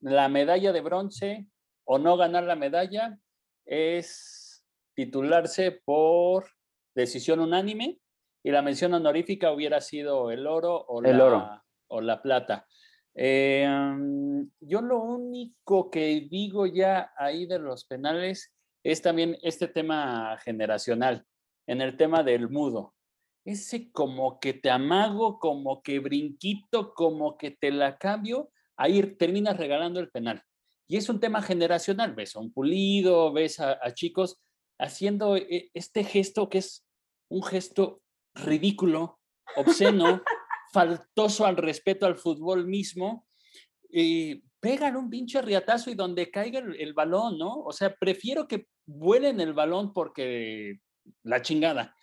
[0.00, 1.46] la medalla de bronce
[1.84, 3.18] o no ganar la medalla
[3.64, 4.64] es
[4.94, 6.46] titularse por
[6.94, 8.00] decisión unánime
[8.42, 12.66] y la mención honorífica hubiera sido el oro o, la, O la plata.
[13.18, 18.52] Em, yo lo único que digo ya ahí de los penales
[18.84, 21.24] es también este tema generacional,
[21.66, 22.94] en el tema del mudo.
[23.44, 29.56] Ese como que te amago, como que brinquito, como que te la cambio, ahí terminas
[29.56, 30.42] regalando el penal.
[30.86, 34.40] Y es un tema generacional, ves a un pulido, ves a chicos
[34.78, 36.84] haciendo eh, este gesto que es
[37.28, 38.02] un gesto
[38.34, 39.18] ridículo,
[39.56, 40.22] obsceno,
[40.76, 43.26] faltoso al respeto al fútbol mismo,
[43.88, 47.62] y pegan un pinche riatazo y donde caiga el, balón, ¿no?
[47.62, 50.80] O sea, prefiero que vuelen el balón porque
[51.22, 51.96] la chingada,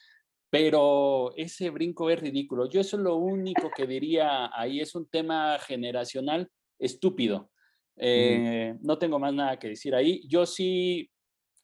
[0.50, 2.68] pero ese brinco es ridículo.
[2.68, 6.50] Yo eso es lo único que diría ahí, es un tema generacional
[6.80, 7.52] estúpido.
[7.96, 10.28] Eh, no tengo más nada que decir ahí.
[10.28, 11.12] Yo sí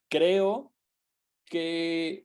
[0.08, 0.72] creo
[1.44, 2.24] que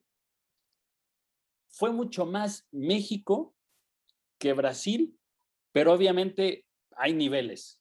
[1.70, 3.55] fue mucho más México
[4.38, 5.18] que Brasil,
[5.72, 6.64] pero obviamente
[6.96, 7.80] hay niveles.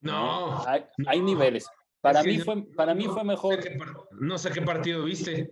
[0.00, 1.66] No, hay, niveles.
[2.00, 3.58] Para mí fue, para mí fue mejor.
[4.12, 5.50] no sé qué partido viste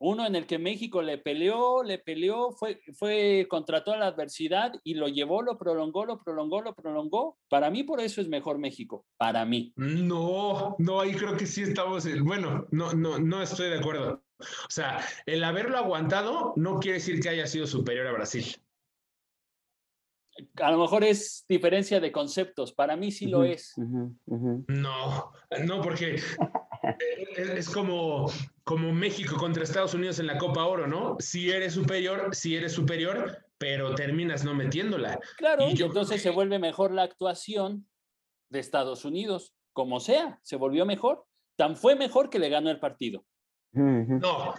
[0.00, 4.72] uno en el que México le peleó, le peleó, fue, fue contra toda la adversidad
[4.84, 7.38] y lo llevó, lo prolongó, lo prolongó, lo prolongó.
[7.48, 9.72] Para mí por eso es mejor México, para mí.
[9.76, 14.22] No, no, ahí creo que sí estamos, bueno, no, no, no estoy de acuerdo.
[14.40, 18.44] O sea, el haberlo aguantado no quiere decir que haya sido superior a Brasil.
[20.56, 23.74] A lo mejor es diferencia de conceptos, para mí sí lo es.
[24.26, 25.32] No,
[25.64, 26.16] no, porque
[27.36, 28.30] es como,
[28.64, 31.16] como México contra Estados Unidos en la Copa Oro, ¿no?
[31.18, 35.18] Si eres superior, si eres superior, pero terminas no metiéndola.
[35.36, 37.88] Claro, y entonces se vuelve mejor la actuación
[38.50, 41.24] de Estados Unidos, como sea, se volvió mejor.
[41.56, 43.24] Tan fue mejor que le ganó el partido.
[43.72, 44.54] No,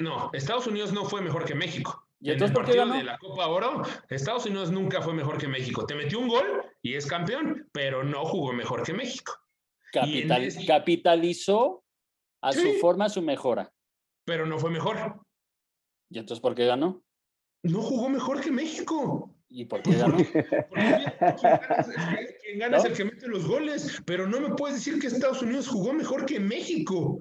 [0.00, 2.06] no, Estados Unidos no fue mejor que México.
[2.22, 5.48] ¿Y entonces en el partido de la Copa Oro, Estados Unidos nunca fue mejor que
[5.48, 5.84] México.
[5.84, 9.32] Te metió un gol y es campeón, pero no jugó mejor que México.
[9.92, 11.84] Capitalizó
[12.40, 13.72] a su forma su mejora.
[14.24, 15.20] Pero no fue mejor.
[16.10, 17.02] ¿Y entonces por qué ganó?
[17.64, 19.34] No jugó mejor que México.
[19.48, 20.16] ¿Y por qué ganó?
[20.70, 25.08] Porque quien gana, es el que mete los goles, pero no me puedes decir que
[25.08, 27.18] Estados Unidos jugó mejor que México.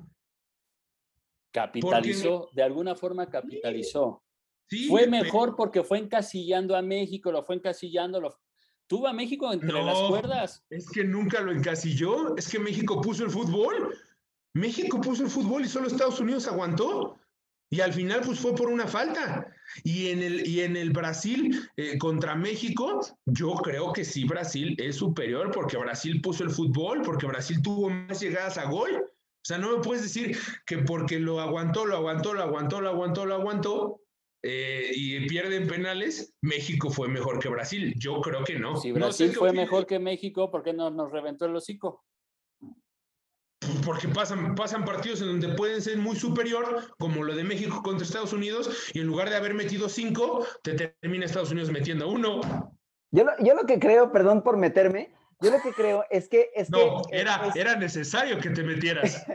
[1.51, 4.23] Capitalizó, de alguna forma capitalizó.
[4.87, 8.39] Fue mejor porque fue encasillando a México, lo fue encasillando, lo,
[8.87, 10.65] tuvo a México entre las cuerdas.
[10.69, 13.95] Es que nunca lo encasilló, es que México puso el fútbol.
[14.53, 17.17] México puso el fútbol y solo Estados Unidos aguantó.
[17.69, 19.47] Y al final, pues fue por una falta.
[19.85, 24.75] Y en el, y en el Brasil eh, contra México, yo creo que sí, Brasil
[24.77, 29.05] es superior porque Brasil puso el fútbol, porque Brasil tuvo más llegadas a gol.
[29.05, 32.89] O sea, no me puedes decir que porque lo aguantó, lo aguantó, lo aguantó, lo
[32.89, 34.00] aguantó, lo aguantó,
[34.43, 37.93] eh, y pierden penales, México fue mejor que Brasil.
[37.97, 38.75] Yo creo que no.
[38.77, 42.03] Si Brasil fue mejor que México, ¿por qué no nos reventó el hocico?
[43.85, 48.05] porque pasan, pasan partidos en donde pueden ser muy superior, como lo de México contra
[48.05, 52.41] Estados Unidos, y en lugar de haber metido cinco, te termina Estados Unidos metiendo uno.
[53.11, 56.51] Yo lo, yo lo que creo, perdón por meterme, yo lo que creo es que...
[56.53, 59.25] Es no, era, era necesario que te metieras.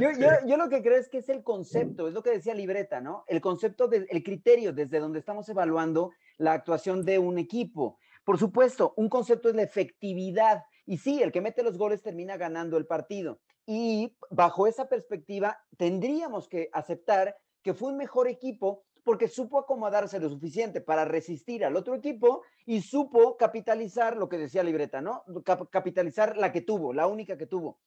[0.00, 2.54] Yo, yo, yo, lo que creo es que es el concepto, es lo que decía
[2.54, 3.24] Libreta, ¿no?
[3.28, 7.98] El concepto, de, el criterio desde donde estamos evaluando la actuación de un equipo.
[8.24, 12.36] Por supuesto, un concepto es la efectividad y sí, el que mete los goles termina
[12.36, 13.40] ganando el partido.
[13.66, 20.20] Y bajo esa perspectiva, tendríamos que aceptar que fue un mejor equipo porque supo acomodarse
[20.20, 25.24] lo suficiente para resistir al otro equipo y supo capitalizar lo que decía Libreta, ¿no?
[25.70, 27.78] capitalizar la que tuvo, la única que tuvo.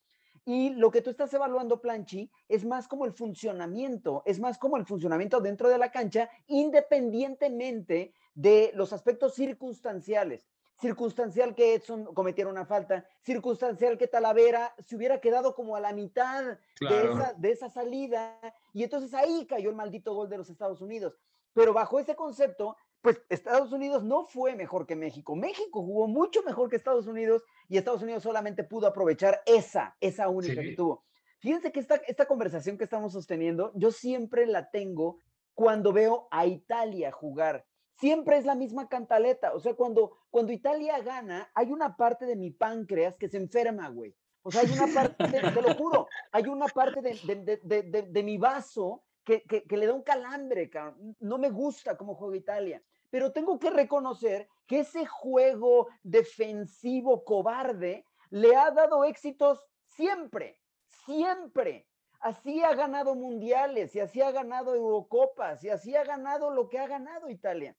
[0.45, 4.77] Y lo que tú estás evaluando, Planchi, es más como el funcionamiento, es más como
[4.77, 10.47] el funcionamiento dentro de la cancha, independientemente de los aspectos circunstanciales
[10.81, 15.93] circunstancial que Edson cometiera una falta, circunstancial que Talavera se hubiera quedado como a la
[15.93, 18.39] mitad de, esa, de esa salida,
[18.73, 21.17] y entonces ahí cayó el maldito gol de los Estados Unidos.
[21.53, 25.35] Pero bajo ese concepto, pues Estados Unidos no fue mejor que México.
[25.35, 30.29] México jugó mucho mejor que Estados Unidos y Estados Unidos solamente pudo aprovechar esa, esa
[30.29, 31.03] única que tuvo.
[31.39, 35.17] Fíjense que esta, esta conversación que estamos sosteniendo, yo siempre la tengo
[35.53, 37.65] cuando veo a Italia jugar
[38.01, 39.53] siempre es la misma cantaleta.
[39.53, 43.87] O sea, cuando, cuando Italia gana, hay una parte de mi páncreas que se enferma,
[43.89, 44.13] güey.
[44.41, 49.03] O sea, hay una parte, te lo juro, hay una parte de, de, mi vaso
[49.23, 51.15] que, que, que, le da un calambre, cabrón.
[51.19, 52.83] No me gusta cómo juega Italia.
[53.11, 60.59] Pero tengo que reconocer que ese juego defensivo cobarde le ha dado éxitos siempre,
[61.05, 61.87] siempre.
[62.19, 66.79] Así ha ganado mundiales y así ha ganado Eurocopas y así ha ganado lo que
[66.79, 67.75] ha ganado Italia.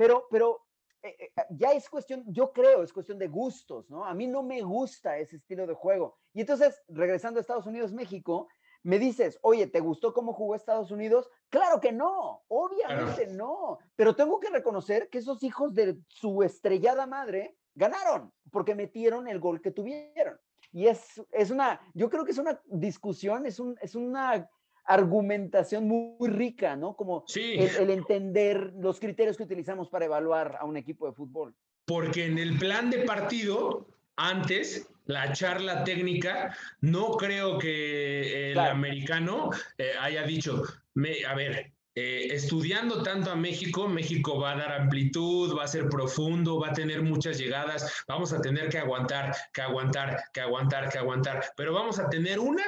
[0.00, 0.66] Pero, pero
[1.02, 4.02] eh, eh, ah, ya es cuestión, yo creo, es cuestión de gustos, ¿no?
[4.06, 6.16] A mí no me gusta ese estilo de juego.
[6.32, 8.48] Y entonces, regresando a Estados Unidos, México,
[8.82, 11.28] me dices, oye, ¿te gustó cómo jugó Estados Unidos?
[11.50, 13.78] Claro que no, obviamente no.
[13.94, 19.38] Pero tengo que reconocer que esos hijos de su estrellada madre ganaron porque metieron el
[19.38, 20.40] gol que tuvieron.
[20.72, 24.48] Y es, es una, yo creo que es una discusión, es, un, es una
[24.90, 26.96] argumentación muy, rica, ¿no?
[26.96, 31.54] Como el, entender los criterios que utilizamos para evaluar a un equipo de fútbol.
[31.86, 33.86] Porque en el plan de partido,
[34.16, 40.62] antes la charla técnica, no creo que el americano eh, haya dicho,
[40.94, 45.68] me, a ver, eh, estudiando tanto a México, México va a dar amplitud, va a
[45.68, 50.40] ser profundo, va a tener muchas llegadas, vamos a tener que aguantar, que aguantar, que
[50.40, 52.64] aguantar, que aguantar, pero vamos a tener una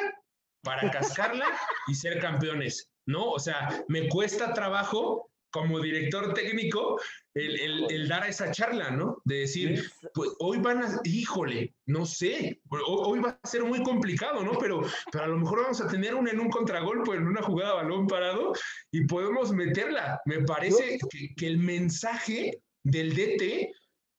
[0.63, 1.47] para cascarla
[1.89, 3.31] y ser campeones, ¿no?
[3.31, 6.99] O sea, me cuesta trabajo como director técnico
[7.35, 9.21] el, el, dar esa charla, ¿no?
[9.25, 9.85] De decir,
[10.15, 14.53] pues hoy van a, híjole, no sé, hoy, va a ser muy complicado, ¿no?
[14.59, 17.75] Pero, pero a lo mejor vamos a tener un en un contragolpe, en una jugada
[17.75, 18.53] balón parado
[18.91, 20.21] y podemos meterla.
[20.25, 23.73] Me parece que, que el mensaje del DT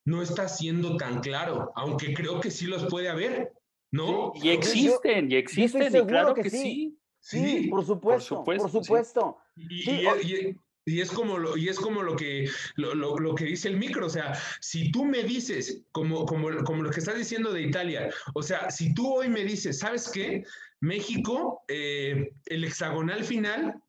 [0.06, 3.52] no está siendo tan claro, aunque creo que sí los puede haber,
[3.94, 4.34] ¿no?
[4.36, 6.98] y existen, y existen, y claro que, sí.
[7.20, 7.68] sí.
[7.70, 9.38] por supuesto, por supuesto.
[9.56, 10.08] Y,
[10.86, 14.08] y es como lo, y es como lo que, lo, lo, que dice el micro,
[14.08, 18.10] o sea, si tú me dices, como, como, como lo que estás diciendo de Italia,
[18.34, 20.44] o sea, si tú hoy me dices, ¿sabes qué?
[20.82, 23.80] México, eh, el hexagonal final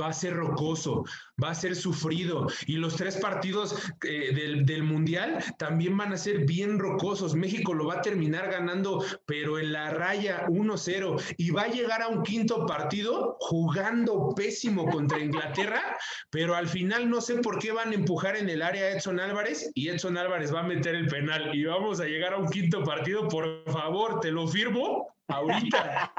[0.00, 1.04] va a ser rocoso,
[1.42, 2.46] va a ser sufrido.
[2.66, 7.34] Y los tres partidos eh, del, Mundial también van a ser bien rocosos.
[7.34, 12.02] México lo va a terminar ganando, pero en la raya 1-0 y va a llegar
[12.02, 15.96] a un quinto partido jugando pésimo contra Inglaterra,
[16.30, 19.20] pero al final no sé por qué van a empujar en el área a Edson
[19.20, 22.48] Álvarez y Edson Álvarez va a meter el penal y vamos a llegar a un
[22.48, 26.12] quinto partido, por favor, te lo firmo ahorita.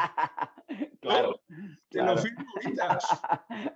[1.02, 1.42] claro.
[1.90, 3.00] Te lo firmo ahorita.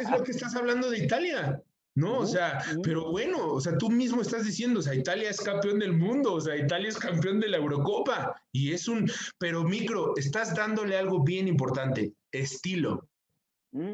[0.00, 1.62] es, lo que estás hablando de Italia.
[1.96, 2.18] ¿no?
[2.18, 5.78] O sea, pero bueno, o sea, tú mismo estás diciendo, o sea, Italia es campeón
[5.78, 9.08] del mundo, o sea, Italia es campeón de la Eurocopa y es un,
[9.38, 13.08] pero micro, estás dándole algo bien importante, estilo,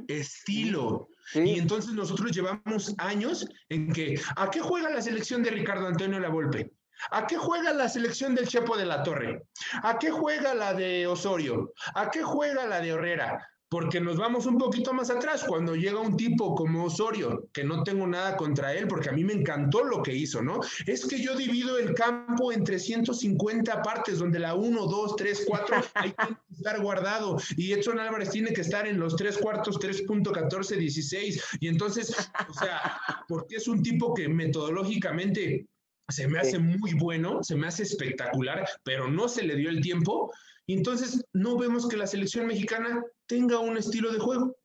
[0.08, 1.08] estilo.
[1.34, 6.18] Y entonces nosotros llevamos años en que, ¿a qué juega la selección de Ricardo Antonio
[6.18, 6.72] Lavolpe?
[7.10, 9.44] ¿A qué juega la selección del Chepo de la Torre?
[9.82, 11.72] ¿A qué juega la de Osorio?
[11.94, 13.46] ¿A qué juega la de Herrera?
[13.70, 17.84] Porque nos vamos un poquito más atrás cuando llega un tipo como Osorio, que no
[17.84, 20.58] tengo nada contra él, porque a mí me encantó lo que hizo, ¿no?
[20.86, 25.76] Es que yo divido el campo en 350 partes, donde la 1, 2, 3, 4
[25.94, 27.36] hay que estar guardado.
[27.56, 31.44] Y Edson Álvarez tiene que estar en los 3 cuartos, 3.14, 16.
[31.60, 32.12] Y entonces,
[32.48, 35.68] o sea, porque es un tipo que metodológicamente
[36.10, 39.80] se me hace muy bueno, se me hace espectacular, pero no se le dio el
[39.80, 40.32] tiempo.
[40.66, 44.56] Y entonces no vemos que la selección mexicana tenga un estilo de juego.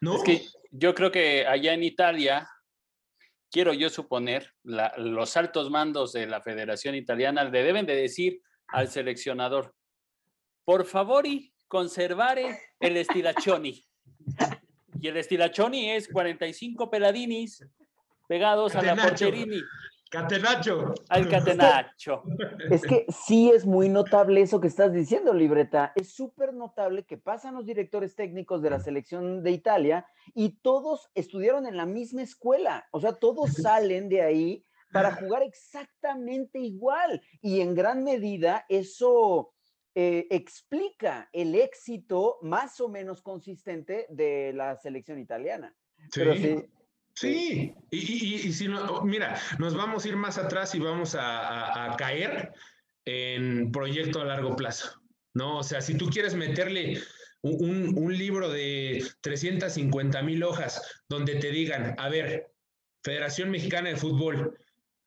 [0.00, 0.16] ¿No?
[0.16, 2.48] Es que yo creo que allá en Italia,
[3.50, 8.88] quiero yo suponer, los altos mandos de la Federación Italiana le deben de decir al
[8.88, 9.74] seleccionador,
[10.64, 13.84] por favor y conservare el estilachoni.
[15.00, 17.64] Y el estilachoni es 45 peladinis
[18.28, 19.60] pegados a la porterini.
[20.10, 20.92] Catenacho.
[21.08, 22.24] Al catenacho.
[22.68, 25.92] Es que sí es muy notable eso que estás diciendo, Libreta.
[25.94, 30.04] Es súper notable que pasan los directores técnicos de la selección de Italia
[30.34, 32.88] y todos estudiaron en la misma escuela.
[32.90, 37.22] O sea, todos salen de ahí para jugar exactamente igual.
[37.40, 39.54] Y en gran medida eso
[39.94, 45.72] eh, explica el éxito más o menos consistente de la selección italiana.
[46.12, 46.64] Pero sí,
[47.14, 52.52] Sí, y, si no, mira, nos vamos a ir más atrás y vamos a, caer
[53.04, 55.02] en proyecto a largo plazo,
[55.34, 55.58] ¿no?
[55.58, 57.02] O sea, si tú quieres meterle
[57.42, 62.52] un, un libro de 350 mil hojas donde te digan, a ver,
[63.02, 64.56] Federación Mexicana de Fútbol,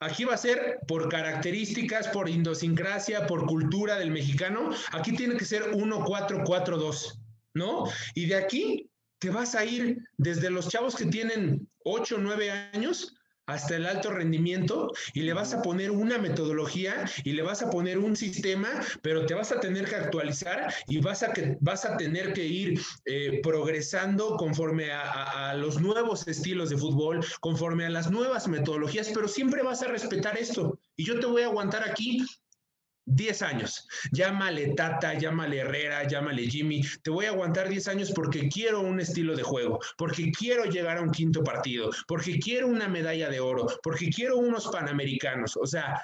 [0.03, 4.71] Aquí va a ser por características, por idiosincrasia, por cultura del mexicano.
[4.91, 7.19] Aquí tiene que ser 1-4-4-2,
[7.53, 7.85] ¿no?
[8.13, 8.89] Y de aquí
[9.23, 13.15] te vas a ir desde los chavos que tienen 8 o 9 años
[13.45, 17.69] hasta el alto rendimiento y le vas a poner una metodología y le vas a
[17.69, 18.67] poner un sistema,
[19.01, 22.81] pero te vas a tener que actualizar y vas a, vas a tener que ir
[23.05, 29.09] eh, progresando conforme a, a, los nuevos estilos de fútbol, conforme a las nuevas metodologías,
[29.13, 30.77] pero siempre vas a respetar esto.
[30.97, 32.25] Y yo te voy a aguantar aquí
[33.05, 33.87] 10 años.
[34.11, 36.81] Llámale Tata, llámale Herrera, llámale Jimmy.
[37.03, 40.97] Te voy a aguantar 10 años porque quiero un estilo de juego, porque quiero llegar
[40.97, 45.57] a un quinto partido, porque quiero una medalla de oro, porque quiero unos panamericanos.
[45.57, 46.01] O sea,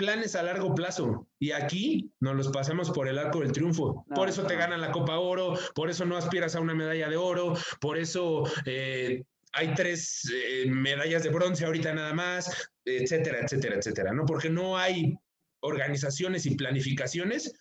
[0.00, 1.28] planes a largo plazo.
[1.38, 4.06] Y aquí nos los pasamos por el arco del triunfo.
[4.14, 7.18] por eso te ganan la Copa Oro, por eso no aspiras a una medalla de
[7.18, 13.76] oro, por eso eh, hay tres eh, medallas de bronce ahorita nada más, etcétera, etcétera,
[13.76, 14.24] etcétera, ¿no?
[14.24, 15.18] Porque no hay
[15.60, 17.54] organizaciones y planificaciones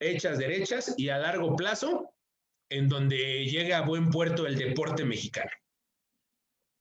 [0.00, 2.14] hechas derechas y a largo plazo
[2.68, 5.50] en donde llegue a buen puerto el deporte mexicano.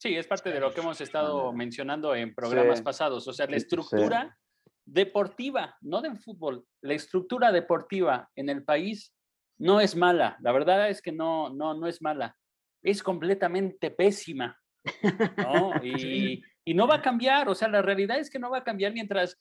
[0.01, 3.27] Sí, es parte de lo que hemos estado mencionando en programas pasados.
[3.27, 4.37] O sea, la estructura
[4.85, 9.13] deportiva, no del fútbol, la estructura deportiva en el país
[9.57, 10.37] no es mala.
[10.41, 12.35] La verdad es que no, no, no es mala.
[12.81, 14.59] Es completamente pésima.
[15.37, 15.71] ¿no?
[15.81, 17.47] Y, y no va a cambiar.
[17.47, 19.37] O sea, la realidad es que no va a cambiar mientras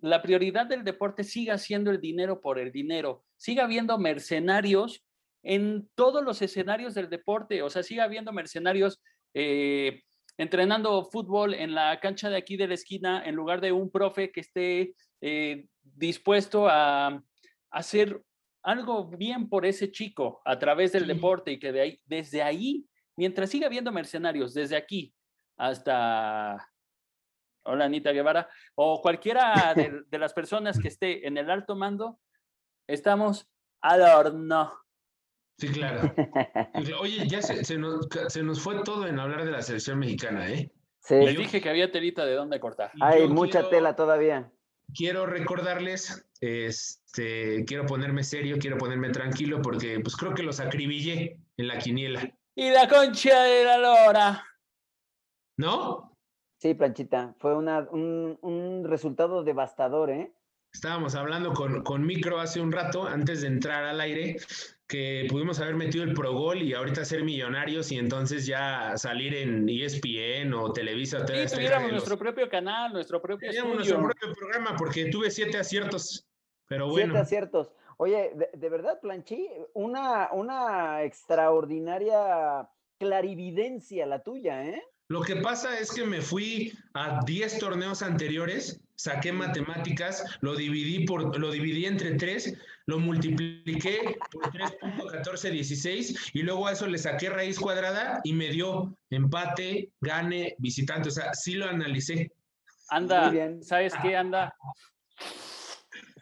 [0.00, 5.04] la prioridad del deporte siga siendo el dinero por el dinero, siga habiendo mercenarios
[5.42, 9.02] en todos los escenarios del deporte, o sea, siga habiendo mercenarios
[9.34, 10.02] eh,
[10.36, 14.30] entrenando fútbol en la cancha de aquí de la esquina en lugar de un profe
[14.32, 17.22] que esté eh, dispuesto a,
[17.70, 18.20] hacer
[18.62, 22.84] algo bien por ese chico a través del deporte y que de ahí, desde ahí,
[23.16, 25.14] mientras siga habiendo mercenarios, desde aquí
[25.56, 26.68] hasta
[27.70, 32.20] hola Anita Guevara, o cualquiera de, las personas que esté en el alto mando,
[32.86, 33.48] estamos
[33.80, 34.72] al horno.
[35.58, 36.12] Sí, claro.
[37.00, 40.72] Oye, ya se, nos, fue todo en hablar de la selección mexicana, ¿eh?
[41.00, 41.14] Sí.
[41.16, 42.92] Les dije que había telita de dónde cortar.
[43.00, 44.50] Hay mucha tela todavía.
[44.94, 51.38] Quiero recordarles, este, quiero ponerme serio, quiero ponerme tranquilo, porque pues creo que los acribillé
[51.56, 52.34] en la quiniela.
[52.54, 54.46] Y la concha de la lora.
[55.56, 56.09] ¿No?
[56.60, 60.30] Sí, Planchita, fue una, un, resultado devastador, ¿eh?
[60.74, 64.36] Estábamos hablando con, con, Micro hace un rato, antes de entrar al aire,
[64.86, 69.34] que pudimos haber metido el Pro Gol y ahorita ser millonarios y entonces ya salir
[69.34, 71.26] en ESPN o Televisa.
[71.26, 76.28] Sí, tuviéramos nuestro propio canal, nuestro propio Teníamos nuestro propio programa porque tuve siete aciertos,
[76.68, 77.14] pero bueno.
[77.14, 77.72] Siete aciertos.
[77.96, 84.82] Oye, de, verdad, Planchi, una, una extraordinaria clarividencia la tuya, ¿eh?
[85.10, 91.04] Lo que pasa es que me fui a 10 torneos anteriores, saqué matemáticas, lo dividí,
[91.04, 92.56] por, lo dividí entre 3,
[92.86, 98.96] lo multipliqué por 3.1416 y luego a eso le saqué raíz cuadrada y me dio
[99.10, 101.08] empate, gane, visitante.
[101.08, 102.30] O sea, sí lo analicé.
[102.88, 103.32] Anda,
[103.62, 104.16] ¿sabes qué?
[104.16, 104.54] Anda.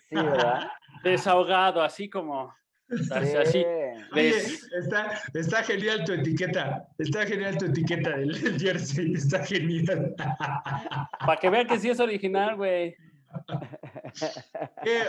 [0.09, 0.67] Sí, ¿verdad?
[1.05, 2.55] Desahogado, así como
[3.11, 3.65] Así,
[5.35, 6.89] está, genial tu etiqueta.
[6.99, 9.13] Está genial tu etiqueta del, jersey.
[9.13, 10.15] Está genial.
[10.17, 12.97] Para que vean que sí es original, güey.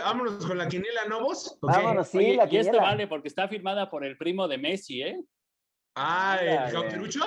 [0.04, 1.58] Vámonos con la quiniela, ¿no vos?
[1.62, 5.24] Vámonos, sí, la Y esta vale porque está firmada por el primo de Messi, ¿eh?
[5.94, 7.20] Ah, ¿el Cauterucho?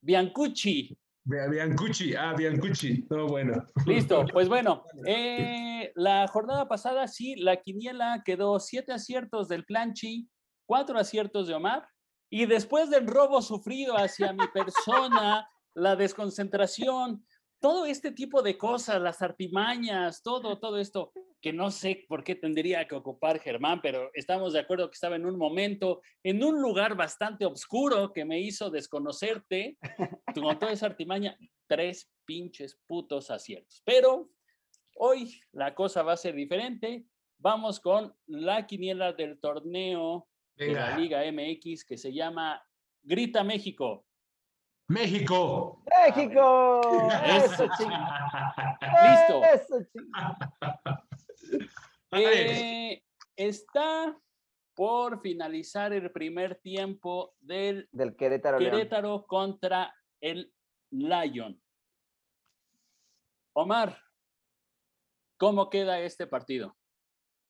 [0.00, 0.98] Biancucci.
[1.26, 3.66] Biancucci, ah, Biancucci, todo bueno.
[3.84, 10.28] Listo, pues bueno, eh, la jornada pasada sí, la quiniela quedó siete aciertos del Planchi,
[10.66, 11.88] cuatro aciertos de Omar,
[12.30, 17.26] y después del robo sufrido hacia mi persona, la desconcentración,
[17.60, 21.12] todo este tipo de cosas, las artimañas, todo, todo esto,
[21.46, 25.14] que no sé por qué tendría que ocupar Germán, pero estamos de acuerdo que estaba
[25.14, 29.78] en un momento, en un lugar bastante oscuro que me hizo desconocerte,
[30.34, 31.38] con toda esa artimaña,
[31.68, 33.80] tres pinches putos aciertos.
[33.84, 34.28] Pero
[34.96, 37.06] hoy la cosa va a ser diferente.
[37.38, 40.26] Vamos con la quiniela del torneo
[40.56, 42.60] de la Liga MX que se llama
[43.04, 44.04] Grita México.
[44.88, 45.80] México.
[46.08, 46.80] México.
[47.24, 47.68] Eso,
[49.04, 49.44] Listo.
[49.44, 49.86] Eso,
[52.16, 53.02] eh,
[53.36, 54.18] está
[54.74, 60.52] por finalizar el primer tiempo del, del Querétaro, Querétaro contra el
[60.90, 61.60] Lion.
[63.54, 63.98] Omar,
[65.38, 66.76] ¿cómo queda este partido?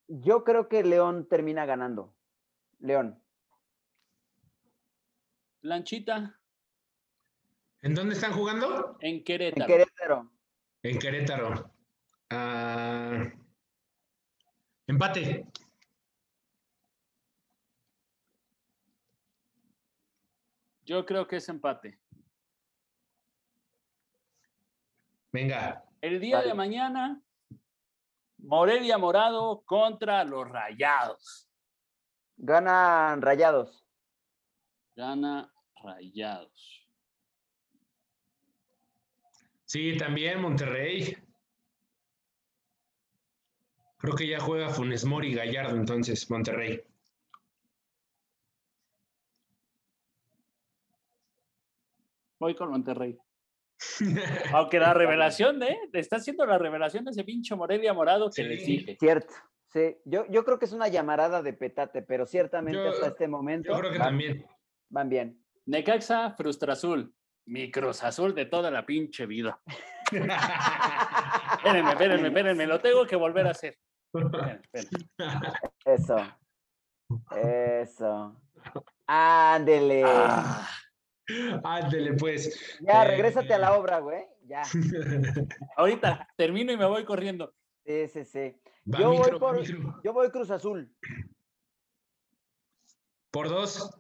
[0.06, 2.14] Yo creo que León termina ganando.
[2.78, 3.20] León.
[5.62, 6.40] Lanchita.
[7.82, 8.96] ¿En dónde están jugando?
[9.00, 9.62] En Querétaro.
[9.62, 10.32] En Querétaro.
[10.82, 11.74] En Querétaro.
[12.30, 13.32] Ah,
[14.87, 15.47] empate.
[20.84, 21.99] Yo creo que es empate.
[25.32, 25.84] Venga.
[26.01, 27.20] El día de mañana,
[28.39, 31.51] Morelia Morado contra los Rayados.
[32.37, 33.84] Ganan Rayados.
[34.95, 36.89] Gana Rayados.
[39.64, 41.16] Sí, también Monterrey.
[43.99, 46.82] Creo que ya juega Funes Mori Gallardo entonces, Monterrey.
[52.38, 53.18] Voy con Monterrey.
[54.53, 55.78] Aunque la revelación, ¿eh?
[55.92, 59.34] Está haciendo la revelación de ese pincho Morelia morado que le les Cierto.
[59.68, 63.72] Sí, yo, yo creo que es una llamarada de petate, pero ciertamente hasta este momento.
[63.72, 64.47] Yo creo que también.
[64.88, 65.42] Van bien.
[65.66, 67.12] Necaxa, Frustra Azul
[67.47, 69.61] mi Cruz Azul de toda la pinche vida.
[70.11, 73.78] espérenme, espérenme, espérenme, lo tengo que volver a hacer.
[75.84, 76.16] Eso.
[77.36, 78.40] Eso.
[79.06, 80.02] Ándele.
[80.06, 80.68] Ah.
[81.64, 82.78] Ándele, pues.
[82.80, 84.24] Ya, eh, regrésate a la obra, güey.
[84.42, 84.62] Ya.
[85.76, 87.54] Ahorita termino y me voy corriendo.
[87.84, 88.60] Sí, sí, sí.
[88.92, 90.00] Va Yo voy, micro, por- micro.
[90.04, 90.94] yo voy Cruz Azul.
[93.32, 93.90] Por dos.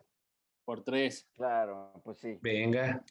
[0.64, 1.28] Por tres.
[1.34, 2.38] Claro, pues sí.
[2.42, 3.04] Venga.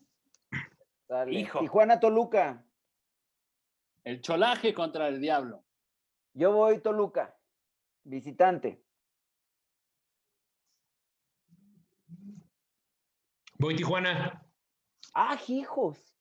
[1.08, 1.34] Dale.
[1.34, 1.60] Hijo.
[1.60, 2.66] Tijuana Toluca.
[4.04, 5.65] El cholaje contra el diablo.
[6.36, 7.34] Yo voy Toluca.
[8.04, 8.84] Visitante.
[13.58, 14.46] Voy Tijuana.
[15.14, 16.14] ¡Ah, hijos!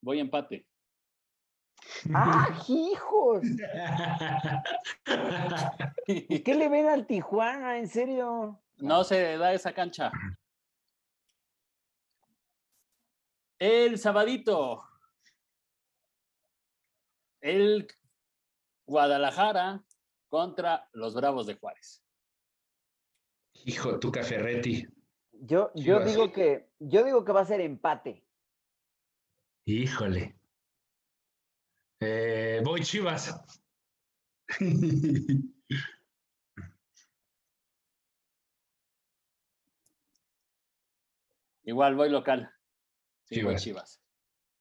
[0.00, 0.66] Voy empate.
[2.14, 3.42] ¡Ah, hijos!
[6.06, 7.76] ¿Y qué le ven al Tijuana?
[7.76, 8.58] ¿En serio?
[8.78, 10.10] No se da esa cancha.
[13.58, 14.82] El sabadito.
[17.42, 17.86] El
[18.90, 19.84] Guadalajara
[20.28, 22.02] contra los Bravos de Juárez.
[23.64, 24.84] Hijo, tu Ferretti.
[25.30, 26.06] Yo, yo Chivas.
[26.06, 28.26] digo que yo digo que va a ser empate.
[29.64, 30.36] Híjole.
[32.00, 33.32] Eh, voy Chivas.
[41.62, 42.52] Igual voy local.
[43.22, 44.02] Sí, voy Chivas.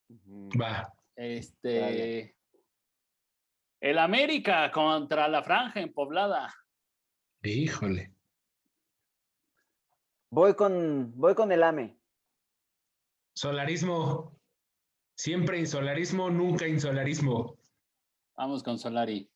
[0.07, 0.51] Chivas.
[0.61, 0.93] Va.
[1.15, 1.79] Este.
[1.79, 2.38] Dale.
[3.79, 6.53] El América contra la Franja en Poblada.
[7.43, 8.13] Híjole.
[10.29, 11.97] Voy con voy con el AME.
[13.33, 14.37] Solarismo.
[15.15, 17.57] Siempre insolarismo, nunca insolarismo.
[18.35, 19.29] Vamos con Solari.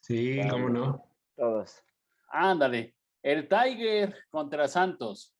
[0.00, 1.06] Sí, cómo no.
[1.36, 1.82] Todos.
[2.28, 2.94] Ándale.
[3.22, 5.34] El Tiger contra Santos.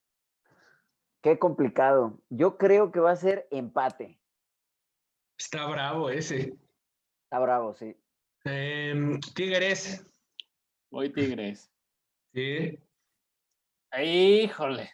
[1.20, 2.22] Qué complicado.
[2.30, 4.18] Yo creo que va a ser empate.
[5.36, 6.56] Está bravo ese.
[7.24, 7.96] Está bravo, sí.
[8.44, 10.04] Em, Tigres.
[10.90, 11.70] Voy Tigres.
[12.34, 12.78] Sí.
[14.00, 14.90] Híjole.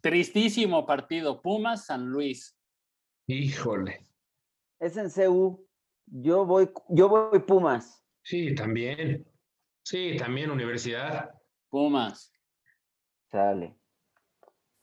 [0.00, 1.40] Tristísimo partido.
[1.40, 2.58] Pumas San Luis.
[3.26, 4.06] Híjole.
[4.80, 5.68] Es en CU.
[6.06, 8.04] Yo voy, yo voy Pumas.
[8.22, 9.26] Sí, también.
[9.84, 11.32] Sí, también universidad.
[11.68, 12.32] Pumas.
[13.30, 13.78] Sale.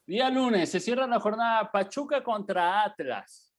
[0.06, 3.49] Día lunes se cierra la jornada Pachuca contra Atlas.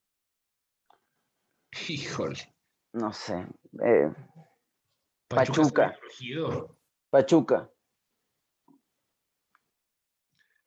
[1.89, 2.53] Híjole.
[2.93, 3.45] No sé.
[3.86, 4.11] eh,
[5.30, 5.97] Pachuca.
[7.09, 7.69] Pachuca.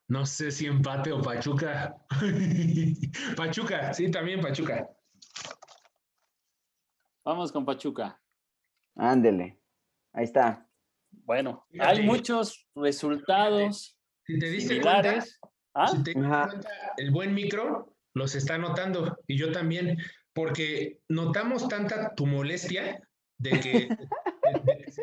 [0.08, 1.94] No sé si empate o Pachuca.
[3.36, 4.88] Pachuca, sí, también Pachuca.
[7.24, 8.20] Vamos con Pachuca.
[8.96, 9.58] Ándele.
[10.12, 10.66] Ahí está.
[11.10, 11.90] Bueno, Fíjate.
[11.90, 15.38] hay muchos resultados Si te diste similares.
[15.74, 15.88] ¿Ah?
[15.88, 19.98] si te diste cuenta, el buen micro los está notando y yo también,
[20.34, 23.00] porque notamos tanta tu molestia
[23.38, 23.88] de que,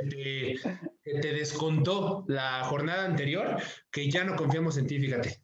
[0.03, 0.59] de-
[1.03, 3.57] de te, descontó la jornada anterior
[3.91, 5.41] que ya no confiamos en ti, fíjate.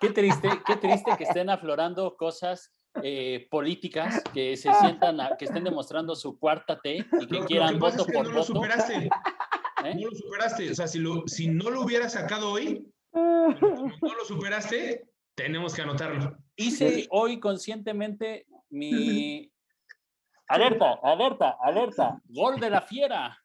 [0.00, 2.72] Qué triste, qué triste que estén aflorando cosas
[3.02, 7.40] eh, políticas, que se sientan, a- que estén demostrando su cuarta T y que Lo,
[7.40, 9.10] lo quieran que voto es que por no lo superaste, ¿eh?
[9.94, 10.70] no lo superaste.
[10.70, 15.82] O sea, si, lo- si no lo hubieras sacado hoy, no lo superaste, tenemos que
[15.82, 16.36] anotarlo.
[16.56, 19.50] Hice hoy conscientemente mi
[20.48, 23.38] alerta, alerta, alerta, gol de la fiera,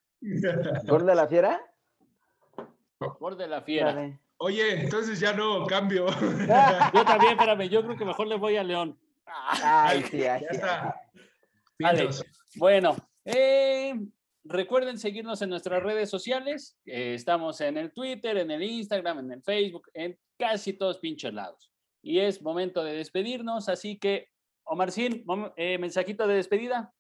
[0.85, 1.61] ¿Gol de la fiera?
[3.19, 3.93] gol de la fiera.
[3.93, 4.19] Dale.
[4.37, 6.07] Oye, entonces ya no cambio.
[6.93, 8.99] Yo también, espérame, yo creo que mejor le voy a León.
[9.25, 11.01] Ay, sí, ay, Ya sí, está.
[11.79, 12.09] Vale.
[12.55, 13.93] Bueno, eh,
[14.43, 16.77] recuerden seguirnos en nuestras redes sociales.
[16.85, 21.33] eh, estamos en el Twitter, en el Instagram, en el Facebook, en casi todos pinches
[21.33, 21.71] lados.
[22.01, 24.29] Y es momento de despedirnos, así que,
[24.69, 26.93] Omarcín, eh, mensajito de despedida.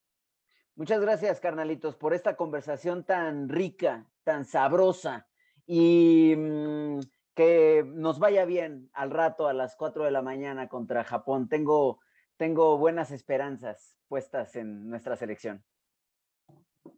[0.75, 5.27] Muchas gracias, carnalitos, por esta conversación tan rica, tan sabrosa
[5.65, 6.99] y mm,
[7.33, 11.49] que nos vaya bien al rato a las 4 de la mañana contra Japón.
[11.49, 11.99] Tengo,
[12.37, 15.65] tengo buenas esperanzas puestas en nuestra selección.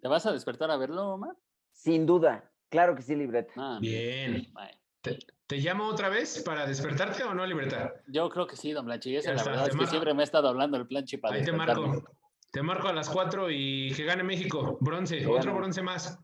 [0.01, 1.35] ¿Te vas a despertar a verlo, Omar?
[1.71, 3.53] Sin duda, claro que sí, libreta.
[3.55, 4.47] Ah, Bien.
[4.53, 4.71] bueno.
[5.01, 5.17] ¿Te,
[5.49, 7.89] te llamo otra vez para despertarte o no, Libertad?
[8.05, 9.15] Yo creo que sí, don Blanchi.
[9.15, 11.51] Esa la verdad es que siempre me ha estado hablando el planchi para Ahí te
[11.51, 12.03] marco.
[12.51, 14.77] Te marco a las 4 y que gane México.
[14.79, 16.19] Bronce, otro bronce más.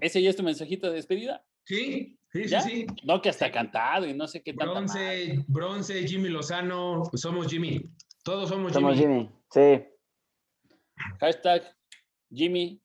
[0.00, 1.44] ¿Ese ya es tu mensajito de despedida?
[1.64, 2.60] Sí, sí, sí, ¿Ya?
[2.60, 2.86] sí.
[3.04, 4.72] No, que hasta cantado y no sé qué madre.
[4.72, 7.04] Bronce, bronce, Jimmy Lozano.
[7.14, 7.88] Somos Jimmy.
[8.24, 9.14] Todos somos Somos Jimmy.
[9.14, 9.30] Jimmy.
[9.48, 10.76] Sí.
[11.20, 11.62] Hashtag
[12.32, 12.82] Jimmy,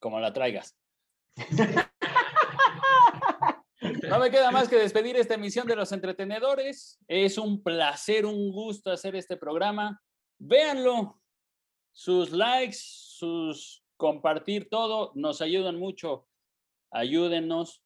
[0.00, 0.76] como la traigas.
[4.08, 6.98] No me queda más que despedir esta emisión de Los Entretenedores.
[7.08, 10.00] Es un placer, un gusto hacer este programa.
[10.38, 11.20] Véanlo.
[11.92, 16.26] Sus likes, sus compartir todo nos ayudan mucho.
[16.90, 17.82] Ayúdennos.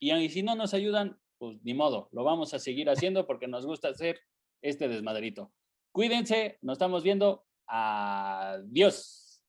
[0.00, 3.66] Y si no nos ayudan, pues ni modo, lo vamos a seguir haciendo porque nos
[3.66, 4.20] gusta hacer
[4.62, 5.52] este desmadrito.
[5.92, 7.44] Cuídense, nos estamos viendo.
[7.66, 9.21] Adiós.